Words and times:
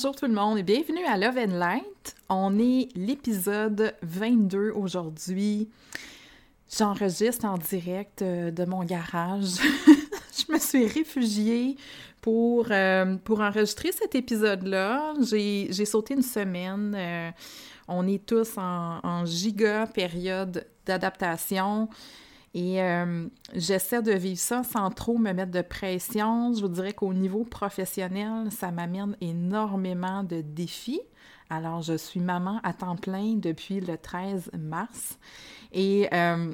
Bonjour 0.00 0.14
tout 0.14 0.26
le 0.26 0.32
monde 0.32 0.56
et 0.58 0.62
bienvenue 0.62 1.04
à 1.06 1.16
Love 1.16 1.38
and 1.38 1.58
Light. 1.58 2.14
On 2.28 2.56
est 2.60 2.86
l'épisode 2.94 3.96
22 4.02 4.70
aujourd'hui. 4.70 5.68
J'enregistre 6.70 7.44
en 7.46 7.58
direct 7.58 8.22
euh, 8.22 8.52
de 8.52 8.64
mon 8.64 8.84
garage. 8.84 9.54
Je 10.38 10.52
me 10.52 10.60
suis 10.60 10.86
réfugiée 10.86 11.74
pour, 12.20 12.66
euh, 12.70 13.16
pour 13.24 13.40
enregistrer 13.40 13.90
cet 13.90 14.14
épisode-là. 14.14 15.14
J'ai 15.20 15.84
sauté 15.84 16.14
une 16.14 16.22
semaine. 16.22 16.94
Euh, 16.96 17.30
on 17.88 18.06
est 18.06 18.24
tous 18.24 18.56
en, 18.56 19.00
en 19.02 19.24
giga 19.24 19.88
période 19.88 20.64
d'adaptation. 20.86 21.88
Et 22.58 22.82
euh, 22.82 23.28
j'essaie 23.54 24.02
de 24.02 24.10
vivre 24.10 24.40
ça 24.40 24.64
sans 24.64 24.90
trop 24.90 25.16
me 25.16 25.32
mettre 25.32 25.52
de 25.52 25.62
pression. 25.62 26.52
Je 26.52 26.60
vous 26.60 26.68
dirais 26.68 26.92
qu'au 26.92 27.14
niveau 27.14 27.44
professionnel, 27.44 28.50
ça 28.50 28.72
m'amène 28.72 29.16
énormément 29.20 30.24
de 30.24 30.40
défis. 30.40 31.00
Alors, 31.50 31.82
je 31.82 31.96
suis 31.96 32.18
maman 32.18 32.58
à 32.64 32.72
temps 32.72 32.96
plein 32.96 33.34
depuis 33.36 33.78
le 33.78 33.96
13 33.96 34.50
mars. 34.58 35.20
Et 35.72 36.08
euh, 36.12 36.52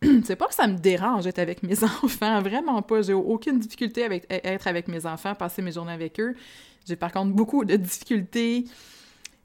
c'est 0.24 0.36
pas 0.36 0.46
que 0.46 0.54
ça 0.54 0.66
me 0.66 0.78
dérange 0.78 1.24
d'être 1.24 1.38
avec 1.38 1.62
mes 1.62 1.84
enfants, 2.02 2.40
vraiment 2.40 2.80
pas. 2.80 3.02
J'ai 3.02 3.12
aucune 3.12 3.58
difficulté 3.58 4.04
avec 4.04 4.24
être 4.30 4.66
avec 4.66 4.88
mes 4.88 5.04
enfants, 5.04 5.34
passer 5.34 5.60
mes 5.60 5.72
journées 5.72 5.92
avec 5.92 6.18
eux. 6.18 6.34
J'ai 6.88 6.96
par 6.96 7.12
contre 7.12 7.32
beaucoup 7.34 7.66
de 7.66 7.76
difficultés 7.76 8.64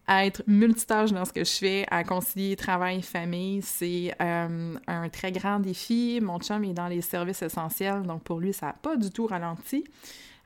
à 0.08 0.26
être 0.26 0.42
multitâche 0.48 1.12
dans 1.12 1.26
ce 1.26 1.34
que 1.34 1.44
je 1.44 1.52
fais, 1.52 1.86
à 1.92 2.06
concilier 2.06 2.56
travail, 2.56 3.02
famille, 3.02 3.62
c'est 3.62 4.16
euh, 4.22 4.76
un 4.88 5.10
très 5.10 5.34
grand 5.34 5.60
défi. 5.60 6.20
Mon 6.22 6.40
chum 6.40 6.64
est 6.64 6.74
dans 6.74 6.88
les 6.88 7.02
services 7.02 7.42
essentiels, 7.42 8.04
donc 8.04 8.24
pour 8.24 8.40
lui, 8.40 8.54
ça 8.54 8.68
n'a 8.68 8.74
pas 8.74 8.96
du 8.96 9.12
tout 9.12 9.28
ralenti. 9.28 9.84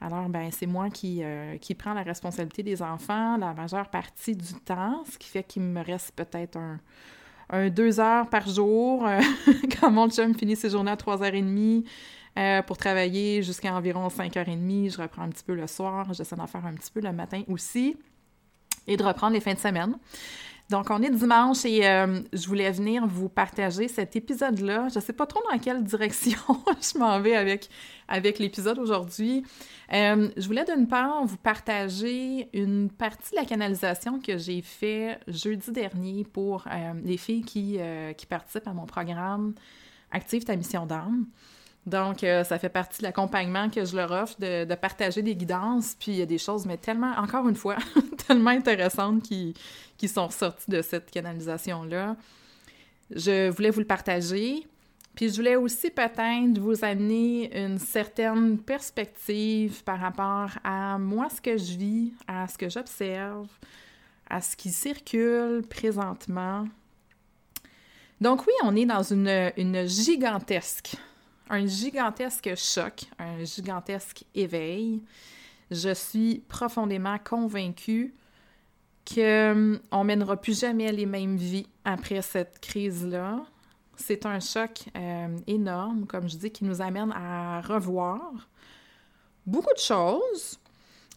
Alors, 0.01 0.27
ben, 0.29 0.49
c'est 0.51 0.65
moi 0.65 0.89
qui, 0.89 1.23
euh, 1.23 1.57
qui 1.57 1.75
prends 1.75 1.93
la 1.93 2.01
responsabilité 2.01 2.63
des 2.63 2.81
enfants 2.81 3.37
la 3.37 3.53
majeure 3.53 3.87
partie 3.89 4.35
du 4.35 4.53
temps, 4.65 5.03
ce 5.07 5.19
qui 5.19 5.29
fait 5.29 5.43
qu'il 5.43 5.61
me 5.61 5.83
reste 5.83 6.15
peut-être 6.15 6.57
un, 6.57 7.69
deux 7.69 7.99
heures 7.99 8.29
par 8.29 8.49
jour 8.49 9.07
quand 9.79 9.91
mon 9.91 10.09
chum 10.09 10.33
finit 10.33 10.55
ses 10.55 10.71
journées 10.71 10.91
à 10.91 10.95
3h30 10.95 11.85
euh, 12.39 12.61
pour 12.63 12.77
travailler 12.77 13.43
jusqu'à 13.43 13.75
environ 13.75 14.07
5h30. 14.07 14.91
Je 14.91 14.99
reprends 14.99 15.21
un 15.21 15.29
petit 15.29 15.43
peu 15.43 15.53
le 15.53 15.67
soir, 15.67 16.11
j'essaie 16.13 16.35
d'en 16.35 16.47
faire 16.47 16.65
un 16.65 16.73
petit 16.73 16.89
peu 16.89 17.01
le 17.01 17.11
matin 17.11 17.43
aussi 17.47 17.95
et 18.87 18.97
de 18.97 19.03
reprendre 19.03 19.33
les 19.33 19.41
fins 19.41 19.53
de 19.53 19.59
semaine. 19.59 19.97
Donc, 20.71 20.89
on 20.89 21.01
est 21.01 21.09
dimanche 21.09 21.65
et 21.65 21.85
euh, 21.85 22.21
je 22.31 22.47
voulais 22.47 22.71
venir 22.71 23.05
vous 23.05 23.27
partager 23.27 23.89
cet 23.89 24.15
épisode-là. 24.15 24.87
Je 24.87 24.99
ne 24.99 25.03
sais 25.03 25.11
pas 25.11 25.25
trop 25.25 25.41
dans 25.51 25.59
quelle 25.59 25.83
direction 25.95 26.39
je 26.81 26.97
m'en 26.97 27.19
vais 27.19 27.35
avec, 27.35 27.69
avec 28.07 28.39
l'épisode 28.39 28.79
aujourd'hui. 28.79 29.43
Euh, 29.91 30.29
je 30.37 30.47
voulais 30.47 30.63
d'une 30.63 30.87
part 30.87 31.25
vous 31.25 31.35
partager 31.35 32.47
une 32.53 32.89
partie 32.89 33.31
de 33.31 33.35
la 33.35 33.45
canalisation 33.45 34.21
que 34.21 34.37
j'ai 34.37 34.61
fait 34.61 35.19
jeudi 35.27 35.71
dernier 35.73 36.23
pour 36.23 36.63
euh, 36.67 36.93
les 37.03 37.17
filles 37.17 37.43
qui, 37.43 37.77
qui 38.15 38.25
participent 38.25 38.67
à 38.67 38.73
mon 38.73 38.85
programme 38.85 39.53
Active 40.13 40.43
ta 40.43 40.55
mission 40.55 40.85
d'âme. 40.85 41.25
Donc, 41.85 42.23
euh, 42.23 42.43
ça 42.43 42.59
fait 42.59 42.69
partie 42.69 42.99
de 42.99 43.03
l'accompagnement 43.03 43.69
que 43.69 43.83
je 43.85 43.95
leur 43.95 44.11
offre 44.11 44.35
de, 44.39 44.75
partager 44.75 45.23
des 45.23 45.35
guidances. 45.35 45.95
Puis, 45.99 46.11
il 46.11 46.17
y 46.17 46.21
a 46.21 46.27
des 46.27 46.37
choses, 46.37 46.65
mais 46.65 46.77
tellement, 46.77 47.13
encore 47.17 47.47
une 47.47 47.55
fois, 47.55 47.77
tellement 48.27 48.51
intéressantes 48.51 49.23
qui, 49.23 49.55
qui 49.97 50.07
sont 50.07 50.27
ressorties 50.27 50.69
de 50.69 50.81
cette 50.81 51.09
canalisation-là. 51.09 52.15
Je 53.09 53.49
voulais 53.49 53.71
vous 53.71 53.79
le 53.79 53.87
partager. 53.87 54.67
Puis, 55.15 55.29
je 55.29 55.35
voulais 55.37 55.55
aussi 55.55 55.89
peut-être 55.89 56.59
vous 56.59 56.85
amener 56.85 57.59
une 57.59 57.79
certaine 57.79 58.59
perspective 58.59 59.83
par 59.83 59.99
rapport 59.99 60.51
à 60.63 60.99
moi, 60.99 61.29
ce 61.29 61.41
que 61.41 61.57
je 61.57 61.77
vis, 61.77 62.13
à 62.27 62.47
ce 62.47 62.59
que 62.59 62.69
j'observe, 62.69 63.47
à 64.29 64.39
ce 64.39 64.55
qui 64.55 64.69
circule 64.69 65.63
présentement. 65.67 66.67
Donc, 68.21 68.45
oui, 68.45 68.53
on 68.63 68.75
est 68.75 68.85
dans 68.85 69.01
une, 69.01 69.51
une 69.57 69.87
gigantesque 69.87 70.95
un 71.51 71.67
gigantesque 71.67 72.55
choc, 72.55 73.03
un 73.19 73.43
gigantesque 73.43 74.23
éveil. 74.33 75.03
Je 75.69 75.93
suis 75.93 76.39
profondément 76.47 77.17
convaincue 77.19 78.15
qu'on 79.05 79.51
hum, 79.51 79.79
ne 79.91 80.03
mènera 80.03 80.37
plus 80.37 80.59
jamais 80.59 80.91
les 80.91 81.05
mêmes 81.05 81.35
vies 81.35 81.67
après 81.83 82.21
cette 82.21 82.59
crise-là. 82.59 83.43
C'est 83.97 84.25
un 84.25 84.39
choc 84.39 84.85
hum, 84.95 85.41
énorme, 85.45 86.05
comme 86.07 86.29
je 86.29 86.37
dis, 86.37 86.51
qui 86.51 86.63
nous 86.63 86.81
amène 86.81 87.11
à 87.11 87.61
revoir 87.61 88.47
beaucoup 89.45 89.73
de 89.73 89.79
choses. 89.79 90.57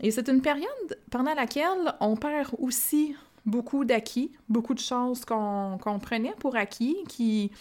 Et 0.00 0.11
c'est 0.11 0.28
une 0.28 0.43
période 0.43 0.99
pendant 1.11 1.34
laquelle 1.34 1.94
on 2.00 2.17
perd 2.17 2.50
aussi 2.59 3.15
beaucoup 3.47 3.84
d'acquis, 3.84 4.33
beaucoup 4.49 4.75
de 4.75 4.81
choses 4.81 5.25
qu'on 5.25 5.78
prenait 6.03 6.34
pour 6.41 6.56
acquis, 6.56 6.97
qui, 7.09 7.53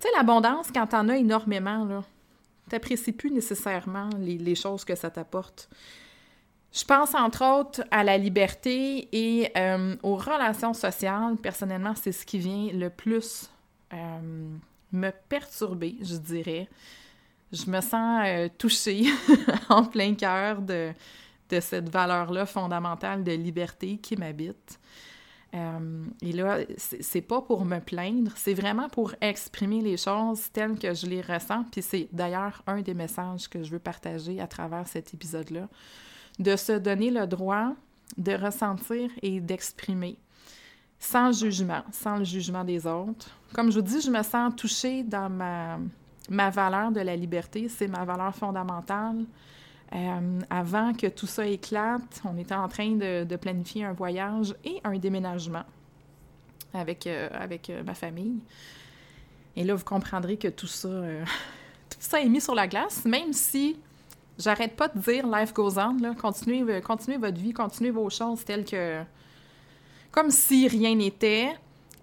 tu 0.00 0.08
sais, 0.08 0.14
l'abondance, 0.16 0.68
quand 0.72 0.86
t'en 0.88 1.08
as 1.08 1.16
énormément, 1.16 1.84
là, 1.84 2.04
t'apprécies 2.68 3.12
plus 3.12 3.30
nécessairement 3.30 4.10
les, 4.18 4.54
choses 4.54 4.84
que 4.84 4.94
ça 4.94 5.10
t'apporte. 5.10 5.68
Je 6.72 6.84
pense 6.84 7.14
entre 7.14 7.44
autres 7.44 7.82
à 7.90 8.04
la 8.04 8.18
liberté 8.18 9.08
et 9.12 9.50
euh, 9.56 9.96
aux 10.02 10.16
relations 10.16 10.74
sociales. 10.74 11.36
Personnellement, 11.36 11.94
c'est 11.94 12.12
ce 12.12 12.26
qui 12.26 12.38
vient 12.38 12.68
le 12.72 12.90
plus 12.90 13.48
euh, 13.94 14.48
me 14.92 15.10
perturber, 15.28 15.96
je 16.02 16.16
dirais. 16.16 16.68
Je 17.52 17.70
me 17.70 17.80
sens 17.80 18.22
euh, 18.26 18.48
touchée 18.58 19.04
en 19.70 19.84
plein 19.84 20.14
cœur 20.14 20.60
de, 20.60 20.92
de 21.48 21.60
cette 21.60 21.88
valeur-là 21.88 22.44
fondamentale 22.44 23.24
de 23.24 23.32
liberté 23.32 23.96
qui 23.96 24.16
m'habite. 24.16 24.78
Euh, 25.54 26.04
et 26.20 26.32
là, 26.32 26.58
c'est 26.76 27.20
pas 27.20 27.40
pour 27.40 27.64
me 27.64 27.78
plaindre, 27.78 28.32
c'est 28.34 28.54
vraiment 28.54 28.88
pour 28.88 29.14
exprimer 29.20 29.80
les 29.80 29.96
choses 29.96 30.50
telles 30.52 30.78
que 30.78 30.92
je 30.92 31.06
les 31.06 31.20
ressens. 31.20 31.64
Puis 31.70 31.82
c'est 31.82 32.08
d'ailleurs 32.12 32.62
un 32.66 32.82
des 32.82 32.94
messages 32.94 33.48
que 33.48 33.62
je 33.62 33.70
veux 33.70 33.78
partager 33.78 34.40
à 34.40 34.46
travers 34.46 34.86
cet 34.86 35.14
épisode-là, 35.14 35.68
de 36.38 36.56
se 36.56 36.72
donner 36.72 37.10
le 37.10 37.26
droit 37.26 37.72
de 38.16 38.32
ressentir 38.32 39.10
et 39.22 39.40
d'exprimer 39.40 40.18
sans 40.98 41.32
jugement, 41.32 41.82
sans 41.92 42.16
le 42.16 42.24
jugement 42.24 42.64
des 42.64 42.86
autres. 42.86 43.30
Comme 43.52 43.70
je 43.70 43.78
vous 43.78 43.86
dis, 43.86 44.00
je 44.00 44.10
me 44.10 44.22
sens 44.22 44.54
touchée 44.56 45.02
dans 45.02 45.28
ma, 45.28 45.78
ma 46.30 46.50
valeur 46.50 46.90
de 46.90 47.00
la 47.00 47.16
liberté, 47.16 47.68
c'est 47.68 47.88
ma 47.88 48.04
valeur 48.04 48.34
fondamentale. 48.34 49.24
Euh, 49.94 50.40
avant 50.50 50.92
que 50.92 51.06
tout 51.06 51.26
ça 51.26 51.46
éclate, 51.46 52.20
on 52.24 52.36
était 52.38 52.54
en 52.54 52.68
train 52.68 52.90
de, 52.92 53.36
planifier 53.36 53.84
un 53.84 53.92
voyage 53.92 54.54
et 54.64 54.80
un 54.84 54.98
déménagement 54.98 55.64
avec, 56.74 57.06
euh, 57.06 57.28
avec 57.32 57.70
euh, 57.70 57.82
ma 57.84 57.94
famille. 57.94 58.38
Et 59.54 59.64
là, 59.64 59.74
vous 59.74 59.84
comprendrez 59.84 60.36
que 60.36 60.48
tout 60.48 60.66
ça, 60.66 60.88
tout 61.88 61.98
ça 62.00 62.20
est 62.20 62.28
mis 62.28 62.40
sur 62.40 62.54
la 62.54 62.66
glace, 62.66 63.04
même 63.04 63.32
si 63.32 63.78
j'arrête 64.38 64.76
pas 64.76 64.88
de 64.88 64.98
dire 64.98 65.26
life 65.26 65.54
goes 65.54 65.78
on, 65.78 65.96
là, 65.98 66.14
continuez, 66.14 66.62
votre 66.62 67.38
vie, 67.38 67.52
continuez 67.52 67.90
vos 67.90 68.10
choses 68.10 68.44
telles 68.44 68.64
que. 68.64 69.02
comme 70.10 70.30
si 70.30 70.66
rien 70.66 70.96
n'était. 70.96 71.52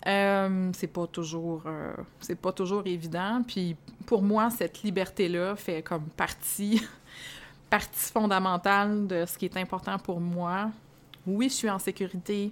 c'est 0.05 0.91
pas 0.91 1.05
toujours 1.07 1.63
c'est 2.19 2.35
pas 2.35 2.51
toujours 2.51 2.85
évident 2.85 3.41
puis 3.47 3.77
pour 4.05 4.21
moi 4.21 4.49
cette 4.49 4.83
liberté 4.83 5.29
là 5.29 5.55
fait 5.55 5.81
comme 5.81 6.07
partie 6.17 6.81
partie 7.73 8.11
fondamentale 8.11 9.07
de 9.07 9.25
ce 9.25 9.35
qui 9.35 9.45
est 9.45 9.57
important 9.57 9.97
pour 9.97 10.21
moi. 10.21 10.69
Oui, 11.25 11.49
je 11.49 11.55
suis 11.55 11.69
en 11.71 11.79
sécurité. 11.79 12.51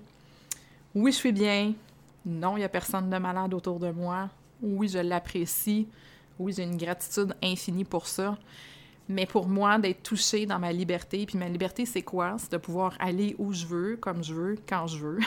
Oui, 0.96 1.12
je 1.12 1.18
suis 1.18 1.32
bien. 1.32 1.76
Non, 2.26 2.58
il 2.58 2.62
n'y 2.62 2.66
a 2.66 2.70
personne 2.70 3.08
de 3.08 3.18
malade 3.20 3.54
autour 3.54 3.80
de 3.80 3.92
moi. 3.92 4.30
Oui, 4.64 4.88
je 4.88 4.98
l'apprécie. 4.98 5.88
Oui, 6.40 6.54
j'ai 6.58 6.64
une 6.64 6.76
gratitude 6.76 7.36
infinie 7.44 7.84
pour 7.84 8.08
ça. 8.08 8.36
Mais 9.08 9.28
pour 9.28 9.48
moi, 9.48 9.78
d'être 9.78 10.02
touchée 10.02 10.48
dans 10.48 10.58
ma 10.58 10.72
liberté, 10.72 11.28
puis 11.28 11.38
ma 11.38 11.50
liberté, 11.50 11.86
c'est 11.86 12.02
quoi? 12.02 12.38
C'est 12.40 12.54
de 12.54 12.58
pouvoir 12.58 12.96
aller 13.00 13.36
où 13.38 13.54
je 13.54 13.68
veux, 13.68 13.98
comme 13.98 14.24
je 14.24 14.34
veux, 14.34 14.56
quand 14.68 14.88
je 14.88 14.98
veux. 14.98 15.20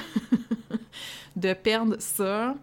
de 1.37 1.53
perdre 1.53 1.95
ça, 2.01 2.57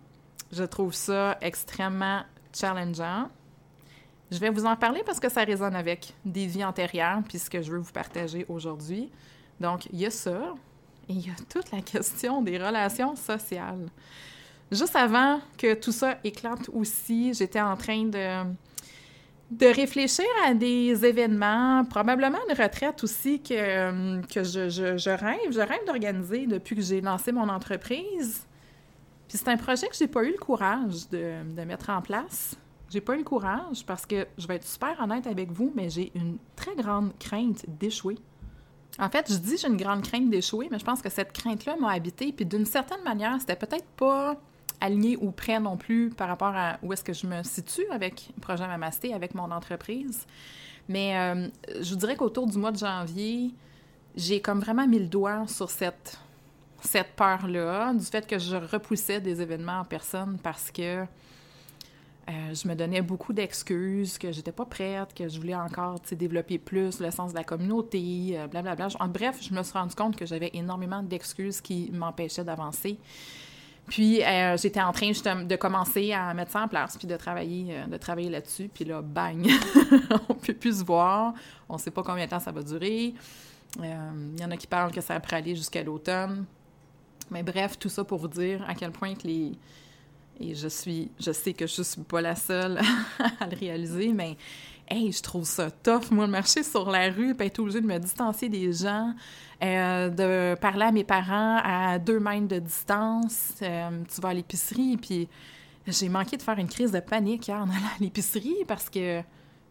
je 0.51 0.65
trouve 0.65 0.93
ça 0.93 1.37
extrêmement 1.39 2.23
challengeant. 2.53 3.29
Je 4.31 4.39
vais 4.39 4.49
vous 4.49 4.65
en 4.65 4.77
parler 4.77 5.03
parce 5.05 5.19
que 5.19 5.29
ça 5.29 5.43
résonne 5.43 5.75
avec 5.75 6.13
des 6.23 6.47
vies 6.47 6.63
antérieures, 6.63 7.19
puis 7.27 7.37
ce 7.37 7.49
que 7.49 7.61
je 7.61 7.69
veux 7.69 7.79
vous 7.79 7.91
partager 7.91 8.45
aujourd'hui. 8.47 9.09
Donc, 9.59 9.87
il 9.91 9.99
y 9.99 10.05
a 10.05 10.09
ça, 10.09 10.55
et 11.09 11.13
il 11.13 11.27
y 11.27 11.29
a 11.29 11.35
toute 11.49 11.69
la 11.71 11.81
question 11.81 12.41
des 12.41 12.57
relations 12.57 13.15
sociales. 13.17 13.89
Juste 14.71 14.95
avant 14.95 15.41
que 15.57 15.73
tout 15.73 15.91
ça 15.91 16.17
éclate 16.23 16.69
aussi, 16.69 17.33
j'étais 17.33 17.59
en 17.59 17.75
train 17.75 18.05
de, 18.05 19.73
réfléchir 19.73 20.25
à 20.45 20.53
des 20.53 21.05
événements, 21.05 21.83
probablement 21.83 22.37
une 22.49 22.55
retraite 22.55 23.03
aussi 23.03 23.41
que, 23.41 23.53
je, 23.53 25.09
rêve. 25.09 25.51
Je 25.51 25.59
rêve 25.59 25.85
d'organiser 25.85 26.47
depuis 26.47 26.77
que 26.77 26.81
j'ai 26.81 27.01
lancé 27.01 27.33
mon 27.33 27.49
entreprise. 27.49 28.45
Puis 29.27 29.37
c'est 29.37 29.49
un 29.49 29.57
projet 29.57 29.89
que 29.89 29.95
j'ai 29.95 30.07
pas 30.07 30.23
eu 30.23 30.31
le 30.31 30.37
courage 30.37 31.09
de 31.09 31.63
mettre 31.65 31.89
en 31.89 32.01
place. 32.01 32.55
J'ai 32.91 32.99
pas 32.99 33.15
eu 33.15 33.19
le 33.19 33.23
courage 33.23 33.85
parce 33.85 34.05
que, 34.05 34.27
je 34.37 34.45
vais 34.47 34.55
être 34.55 34.67
super 34.67 34.99
honnête 35.01 35.25
avec 35.25 35.49
vous, 35.49 35.71
mais 35.73 35.89
j'ai 35.89 36.11
une 36.13 36.37
très 36.57 36.75
grande 36.75 37.17
crainte 37.17 37.65
d'échouer. 37.67 38.17
En 38.99 39.09
fait, 39.09 39.31
je 39.31 39.37
dis 39.37 39.57
j'ai 39.57 39.69
une 39.69 39.77
grande 39.77 40.01
crainte 40.01 40.29
d'échouer, 40.29 40.67
mais 40.69 40.77
je 40.77 40.83
pense 40.83 41.01
que 41.01 41.09
cette 41.09 41.31
crainte-là 41.31 41.77
m'a 41.77 41.91
habité. 41.91 42.33
Puis 42.33 42.45
d'une 42.45 42.65
certaine 42.65 43.01
manière, 43.03 43.39
c'était 43.39 43.55
peut-être 43.55 43.85
pas 43.95 44.35
aligné 44.81 45.15
ou 45.21 45.31
prêt 45.31 45.59
non 45.59 45.77
plus 45.77 46.09
par 46.09 46.27
rapport 46.27 46.53
à 46.53 46.79
où 46.83 46.91
est-ce 46.91 47.03
que 47.03 47.13
je 47.13 47.25
me 47.27 47.41
situe 47.43 47.85
avec 47.91 48.29
Projet 48.41 48.67
Mamasté, 48.67 49.13
avec 49.13 49.35
mon 49.35 49.49
entreprise. 49.51 50.25
Mais 50.89 51.17
euh, 51.17 51.47
je 51.79 51.91
vous 51.91 51.99
dirais 51.99 52.17
qu'autour 52.17 52.45
du 52.45 52.57
mois 52.57 52.71
de 52.71 52.77
janvier, 52.77 53.51
j'ai 54.17 54.41
comme 54.41 54.59
vraiment 54.59 54.85
mis 54.85 54.99
le 54.99 55.07
doigt 55.07 55.47
sur 55.47 55.69
cette, 55.69 56.19
cette 56.81 57.15
peur-là, 57.15 57.93
du 57.93 58.03
fait 58.03 58.27
que 58.27 58.37
je 58.37 58.57
repoussais 58.57 59.21
des 59.21 59.41
événements 59.41 59.79
en 59.79 59.85
personne 59.85 60.37
parce 60.43 60.71
que 60.71 61.05
euh, 62.29 62.53
je 62.53 62.67
me 62.67 62.75
donnais 62.75 63.01
beaucoup 63.01 63.33
d'excuses, 63.33 64.17
que 64.17 64.31
j'étais 64.31 64.51
pas 64.51 64.65
prête, 64.65 65.13
que 65.13 65.27
je 65.27 65.39
voulais 65.39 65.55
encore 65.55 65.99
développer 66.11 66.59
plus 66.59 66.99
le 66.99 67.09
sens 67.09 67.31
de 67.31 67.37
la 67.37 67.43
communauté, 67.43 68.37
blablabla. 68.51 68.89
Euh, 69.01 69.07
bref, 69.07 69.39
je 69.41 69.53
me 69.53 69.63
suis 69.63 69.73
rendu 69.73 69.95
compte 69.95 70.15
que 70.15 70.25
j'avais 70.25 70.51
énormément 70.53 71.01
d'excuses 71.01 71.61
qui 71.61 71.89
m'empêchaient 71.91 72.43
d'avancer. 72.43 72.97
Puis 73.87 74.23
euh, 74.23 74.55
j'étais 74.55 74.81
en 74.81 74.91
train 74.91 75.11
de 75.11 75.55
commencer 75.55 76.13
à 76.13 76.33
mettre 76.33 76.51
ça 76.51 76.61
en 76.61 76.67
place, 76.67 76.95
puis 76.95 77.07
de 77.07 77.17
travailler, 77.17 77.75
de 77.87 77.97
travailler 77.97 78.29
là-dessus. 78.29 78.69
Puis 78.71 78.85
là, 78.85 79.01
bang, 79.01 79.47
on 80.29 80.35
peut 80.35 80.53
plus 80.53 80.79
se 80.79 80.83
voir, 80.83 81.33
on 81.67 81.77
sait 81.77 81.91
pas 81.91 82.03
combien 82.03 82.25
de 82.25 82.29
temps 82.29 82.39
ça 82.39 82.51
va 82.51 82.61
durer. 82.61 83.15
Il 83.79 84.39
y 84.39 84.45
en 84.45 84.51
a 84.51 84.57
qui 84.57 84.67
parlent 84.67 84.91
que 84.91 85.01
ça 85.01 85.19
pourrait 85.19 85.37
aller 85.37 85.55
jusqu'à 85.55 85.81
l'automne. 85.81 86.45
Mais 87.31 87.41
bref, 87.41 87.79
tout 87.79 87.89
ça 87.89 88.03
pour 88.03 88.19
vous 88.19 88.27
dire 88.27 88.63
à 88.67 88.75
quel 88.75 88.91
point 88.91 89.15
que 89.15 89.25
les, 89.25 89.53
et 90.39 90.55
je 90.55 90.67
suis, 90.67 91.11
je 91.19 91.31
sais 91.31 91.53
que 91.53 91.67
je 91.67 91.81
suis 91.81 92.01
pas 92.01 92.21
la 92.21 92.35
seule 92.35 92.79
à 93.39 93.47
le 93.47 93.55
réaliser, 93.55 94.13
mais 94.13 94.37
hey, 94.89 95.11
je 95.11 95.21
trouve 95.21 95.45
ça 95.45 95.71
tough, 95.71 96.11
moi, 96.11 96.25
de 96.25 96.31
marcher 96.31 96.63
sur 96.63 96.89
la 96.89 97.09
rue, 97.09 97.35
puis 97.35 97.47
être 97.47 97.59
obligée 97.59 97.81
de 97.81 97.87
me 97.87 97.97
distancier 97.97 98.49
des 98.49 98.73
gens, 98.73 99.13
euh, 99.63 100.09
de 100.09 100.59
parler 100.59 100.85
à 100.85 100.91
mes 100.91 101.03
parents 101.03 101.59
à 101.63 101.99
deux 101.99 102.19
mètres 102.19 102.47
de 102.47 102.59
distance. 102.59 103.53
Euh, 103.61 104.03
tu 104.13 104.21
vas 104.21 104.29
à 104.29 104.33
l'épicerie, 104.33 104.97
puis 104.97 105.29
j'ai 105.87 106.09
manqué 106.09 106.37
de 106.37 106.41
faire 106.41 106.57
une 106.57 106.67
crise 106.67 106.91
de 106.91 106.99
panique 106.99 107.47
hier 107.47 107.57
en 107.57 107.69
allant 107.69 107.87
à 107.95 107.99
l'épicerie 107.99 108.65
parce 108.67 108.89
que 108.89 109.21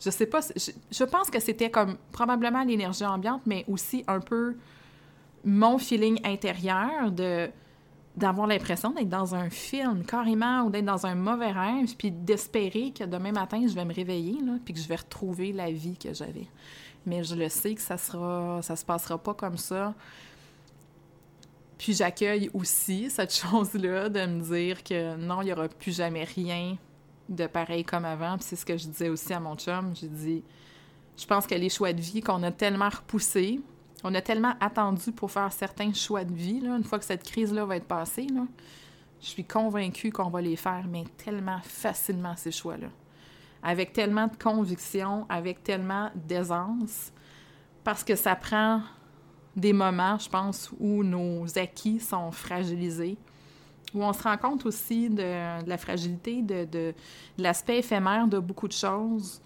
je 0.02 0.10
sais 0.10 0.26
pas, 0.26 0.40
je, 0.56 0.70
je 0.90 1.04
pense 1.04 1.30
que 1.30 1.38
c'était 1.38 1.70
comme 1.70 1.98
probablement 2.10 2.64
l'énergie 2.64 3.04
ambiante, 3.04 3.42
mais 3.46 3.64
aussi 3.68 4.02
un 4.08 4.20
peu 4.20 4.56
mon 5.44 5.78
feeling 5.78 6.18
intérieur 6.24 7.10
de 7.12 7.50
d'avoir 8.16 8.46
l'impression 8.46 8.90
d'être 8.90 9.08
dans 9.08 9.34
un 9.34 9.50
film, 9.50 10.04
carrément, 10.04 10.62
ou 10.62 10.70
d'être 10.70 10.84
dans 10.84 11.06
un 11.06 11.14
mauvais 11.14 11.52
rêve, 11.52 11.94
puis 11.96 12.10
d'espérer 12.10 12.92
que 12.92 13.04
demain 13.04 13.32
matin, 13.32 13.64
je 13.66 13.74
vais 13.74 13.84
me 13.84 13.94
réveiller, 13.94 14.38
là, 14.44 14.54
puis 14.64 14.74
que 14.74 14.80
je 14.80 14.88
vais 14.88 14.96
retrouver 14.96 15.52
la 15.52 15.70
vie 15.70 15.96
que 15.96 16.12
j'avais. 16.12 16.48
Mais 17.06 17.24
je 17.24 17.34
le 17.34 17.48
sais 17.48 17.74
que 17.74 17.80
ça 17.80 17.96
sera, 17.96 18.60
ça 18.62 18.76
se 18.76 18.84
passera 18.84 19.16
pas 19.16 19.34
comme 19.34 19.56
ça. 19.56 19.94
Puis 21.78 21.94
j'accueille 21.94 22.50
aussi 22.52 23.08
cette 23.08 23.34
chose-là 23.34 24.08
de 24.10 24.26
me 24.26 24.42
dire 24.42 24.84
que 24.84 25.16
non, 25.16 25.40
il 25.40 25.46
n'y 25.46 25.52
aura 25.52 25.68
plus 25.68 25.96
jamais 25.96 26.24
rien 26.24 26.76
de 27.30 27.46
pareil 27.46 27.84
comme 27.84 28.04
avant. 28.04 28.36
Puis 28.36 28.46
c'est 28.50 28.56
ce 28.56 28.66
que 28.66 28.76
je 28.76 28.86
disais 28.86 29.08
aussi 29.08 29.32
à 29.32 29.40
mon 29.40 29.56
chum. 29.56 29.94
J'ai 29.96 30.08
dit, 30.08 30.42
je 31.16 31.24
pense 31.24 31.46
que 31.46 31.54
les 31.54 31.70
choix 31.70 31.92
de 31.92 32.00
vie 32.00 32.20
qu'on 32.20 32.42
a 32.42 32.50
tellement 32.50 32.88
repoussés, 32.90 33.60
on 34.04 34.14
a 34.14 34.20
tellement 34.20 34.54
attendu 34.60 35.12
pour 35.12 35.30
faire 35.30 35.52
certains 35.52 35.92
choix 35.92 36.24
de 36.24 36.32
vie, 36.32 36.60
une 36.64 36.84
fois 36.84 36.98
que 36.98 37.04
cette 37.04 37.22
crise-là 37.22 37.64
va 37.64 37.76
être 37.76 37.86
passée, 37.86 38.26
je 39.20 39.26
suis 39.26 39.44
convaincue 39.44 40.10
qu'on 40.10 40.30
va 40.30 40.40
les 40.40 40.56
faire, 40.56 40.84
mais 40.88 41.04
tellement 41.22 41.60
facilement, 41.62 42.34
ces 42.36 42.50
choix-là. 42.50 42.88
Avec 43.62 43.92
tellement 43.92 44.26
de 44.26 44.36
conviction, 44.36 45.26
avec 45.28 45.62
tellement 45.62 46.10
d'aisance, 46.14 47.12
parce 47.84 48.02
que 48.02 48.16
ça 48.16 48.34
prend 48.34 48.80
des 49.54 49.74
moments, 49.74 50.16
je 50.18 50.28
pense, 50.28 50.70
où 50.78 51.04
nos 51.04 51.58
acquis 51.58 52.00
sont 52.00 52.30
fragilisés, 52.30 53.18
où 53.92 54.02
on 54.02 54.12
se 54.14 54.22
rend 54.22 54.38
compte 54.38 54.64
aussi 54.64 55.10
de, 55.10 55.66
la 55.66 55.76
fragilité, 55.76 56.40
de 56.40 56.94
l'aspect 57.36 57.78
éphémère 57.78 58.26
de 58.28 58.38
beaucoup 58.38 58.68
de 58.68 58.72
choses, 58.72 59.42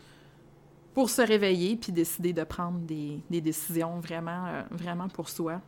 pour 0.95 1.11
se 1.11 1.21
réveiller 1.21 1.77
puis 1.77 1.93
décider 1.93 2.33
de 2.33 2.45
prendre 2.45 2.79
des, 2.79 3.21
décisions 3.29 3.99
vraiment, 3.99 4.47
euh, 4.47 4.63
vraiment 4.71 5.09
pour 5.09 5.29
soi. 5.29 5.61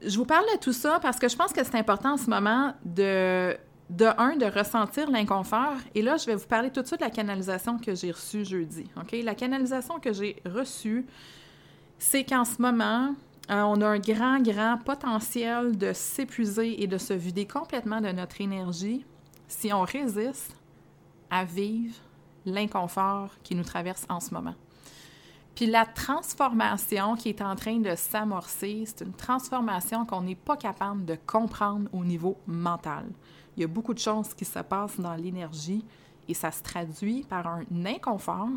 Je 0.00 0.16
vous 0.16 0.24
parle 0.24 0.44
de 0.54 0.58
tout 0.58 0.72
ça 0.72 1.00
parce 1.00 1.18
que 1.18 1.28
je 1.28 1.36
pense 1.36 1.52
que 1.52 1.64
c'est 1.64 1.76
important 1.76 2.14
en 2.14 2.16
ce 2.16 2.30
moment 2.30 2.74
de, 2.84 3.56
de 3.90 4.06
un, 4.18 4.36
de 4.36 4.46
ressentir 4.46 5.10
l'inconfort. 5.10 5.76
Et 5.94 6.02
là, 6.02 6.16
je 6.16 6.26
vais 6.26 6.36
vous 6.36 6.46
parler 6.46 6.70
tout 6.70 6.82
de 6.82 6.86
suite 6.86 7.00
de 7.00 7.04
la 7.04 7.10
canalisation 7.10 7.78
que 7.78 7.94
j'ai 7.94 8.12
reçue 8.12 8.44
jeudi. 8.44 8.86
La 9.24 9.34
canalisation 9.34 9.98
que 9.98 10.12
j'ai 10.12 10.40
reçue, 10.44 11.04
c'est 11.98 12.24
qu'en 12.24 12.44
ce 12.44 12.60
moment, 12.60 13.14
euh, 13.50 13.60
on 13.62 13.80
a 13.80 13.86
un 13.86 13.98
grand, 13.98 14.40
grand 14.40 14.78
potentiel 14.84 15.76
de 15.76 15.92
s'épuiser 15.92 16.82
et 16.82 16.86
de 16.86 16.98
se 16.98 17.12
vider 17.12 17.46
complètement 17.46 18.00
de 18.00 18.08
notre 18.08 18.40
énergie 18.40 19.04
si 19.48 19.72
on 19.72 19.82
résiste 19.82 20.54
à 21.30 21.44
vivre 21.44 21.94
l'inconfort 22.46 23.30
qui 23.42 23.54
nous 23.54 23.64
traverse 23.64 24.04
en 24.08 24.20
ce 24.20 24.32
moment. 24.32 24.54
Puis 25.54 25.66
la 25.66 25.86
transformation 25.86 27.14
qui 27.14 27.28
est 27.28 27.40
en 27.40 27.54
train 27.54 27.78
de 27.78 27.94
s'amorcer, 27.94 28.84
c'est 28.86 29.04
une 29.04 29.12
transformation 29.12 30.04
qu'on 30.04 30.22
n'est 30.22 30.34
pas 30.34 30.56
capable 30.56 31.04
de 31.04 31.16
comprendre 31.26 31.88
au 31.92 32.04
niveau 32.04 32.36
mental. 32.46 33.06
Il 33.56 33.60
y 33.60 33.64
a 33.64 33.68
beaucoup 33.68 33.94
de 33.94 34.00
choses 34.00 34.34
qui 34.34 34.44
se 34.44 34.58
passent 34.58 34.98
dans 34.98 35.14
l'énergie 35.14 35.84
et 36.28 36.34
ça 36.34 36.50
se 36.50 36.62
traduit 36.62 37.22
par 37.22 37.46
un 37.46 37.64
inconfort, 37.84 38.48